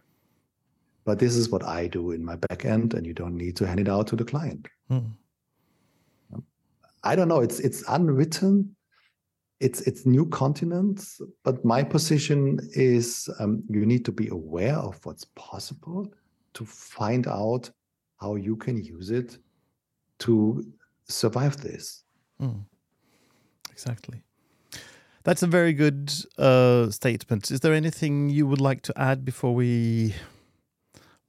[1.04, 3.80] But this is what I do in my backend, and you don't need to hand
[3.80, 4.68] it out to the client.
[4.92, 5.12] Mm.
[7.04, 7.40] I don't know.
[7.40, 8.76] It's it's unwritten.
[9.60, 11.22] It's it's new continents.
[11.44, 16.12] But my position is um, you need to be aware of what's possible
[16.54, 17.70] to find out
[18.20, 19.38] how you can use it
[20.20, 20.64] to
[21.08, 22.04] survive this.
[22.42, 22.66] Mm.
[23.72, 24.24] Exactly.
[25.24, 27.52] That's a very good uh, statement.
[27.52, 30.16] Is there anything you would like to add before we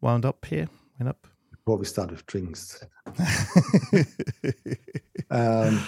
[0.00, 0.68] wound up here?
[0.98, 1.26] Wind up?
[1.50, 2.84] Before we start with drinks.
[5.30, 5.84] um,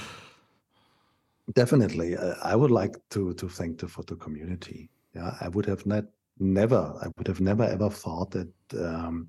[1.53, 2.17] definitely.
[2.17, 4.91] Uh, I would like to to thank the photo community.
[5.15, 6.05] Yeah, I would have not
[6.39, 9.29] never, I would have never ever thought that um,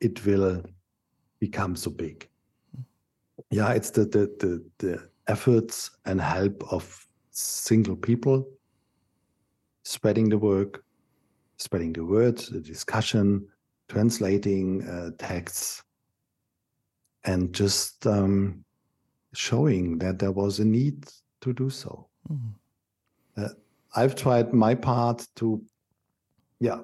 [0.00, 0.62] it will
[1.40, 2.28] become so big
[3.50, 8.48] yeah, it's the, the the the efforts and help of single people
[9.84, 10.84] spreading the work,
[11.58, 13.46] spreading the word, the discussion,
[13.88, 15.82] translating uh, texts,
[17.24, 18.64] and just um,
[19.36, 21.06] showing that there was a need
[21.40, 22.08] to do so.
[22.30, 22.54] Mm.
[23.36, 23.48] Uh,
[23.94, 25.62] I've tried my part to,
[26.60, 26.80] yeah,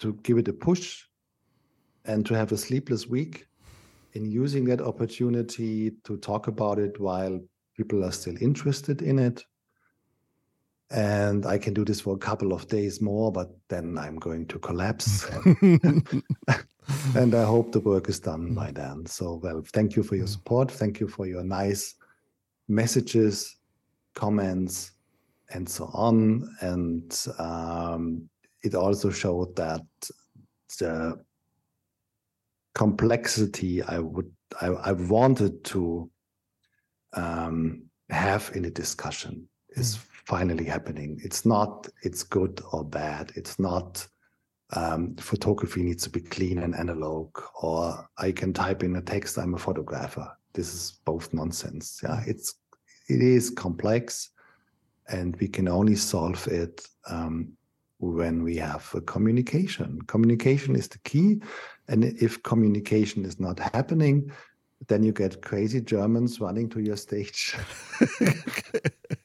[0.00, 1.04] to give it a push
[2.04, 3.46] and to have a sleepless week
[4.14, 7.40] in using that opportunity to talk about it while
[7.76, 9.44] people are still interested in it.
[10.90, 14.46] And I can do this for a couple of days more, but then I'm going
[14.46, 15.24] to collapse.
[17.16, 19.06] and I hope the work is done by then.
[19.06, 20.70] So, well, thank you for your support.
[20.70, 21.94] Thank you for your nice
[22.68, 23.56] messages,
[24.14, 24.92] comments,
[25.50, 26.48] and so on.
[26.60, 28.28] And um,
[28.62, 29.82] it also showed that
[30.78, 31.20] the
[32.74, 34.30] complexity I would
[34.60, 36.10] I, I wanted to
[37.14, 40.00] um, have in a discussion is mm.
[40.26, 41.20] finally happening.
[41.22, 43.32] It's not it's good or bad.
[43.36, 44.06] It's not
[44.72, 49.38] um, photography needs to be clean and analog, or I can type in a text.
[49.38, 50.30] I'm a photographer.
[50.52, 52.00] This is both nonsense.
[52.02, 52.54] Yeah, it's
[53.08, 54.30] it is complex,
[55.08, 57.52] and we can only solve it um,
[57.98, 60.00] when we have a communication.
[60.02, 61.40] Communication is the key.
[61.88, 64.30] And if communication is not happening,
[64.86, 67.56] then you get crazy Germans running to your stage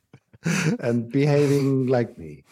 [0.79, 2.43] and behaving like me.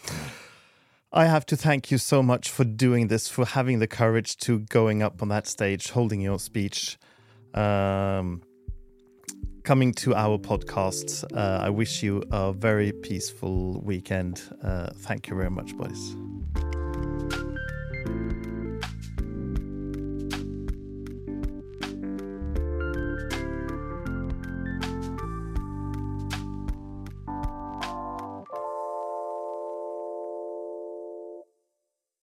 [1.16, 4.59] I have to thank you so much for doing this, for having the courage to
[4.61, 6.97] going up on that stage, holding your speech,
[7.53, 8.41] um,
[9.64, 11.24] coming to our podcast.
[11.32, 14.41] Uh, I wish you a very peaceful weekend.
[14.64, 16.16] Uh, thank you very much, boys.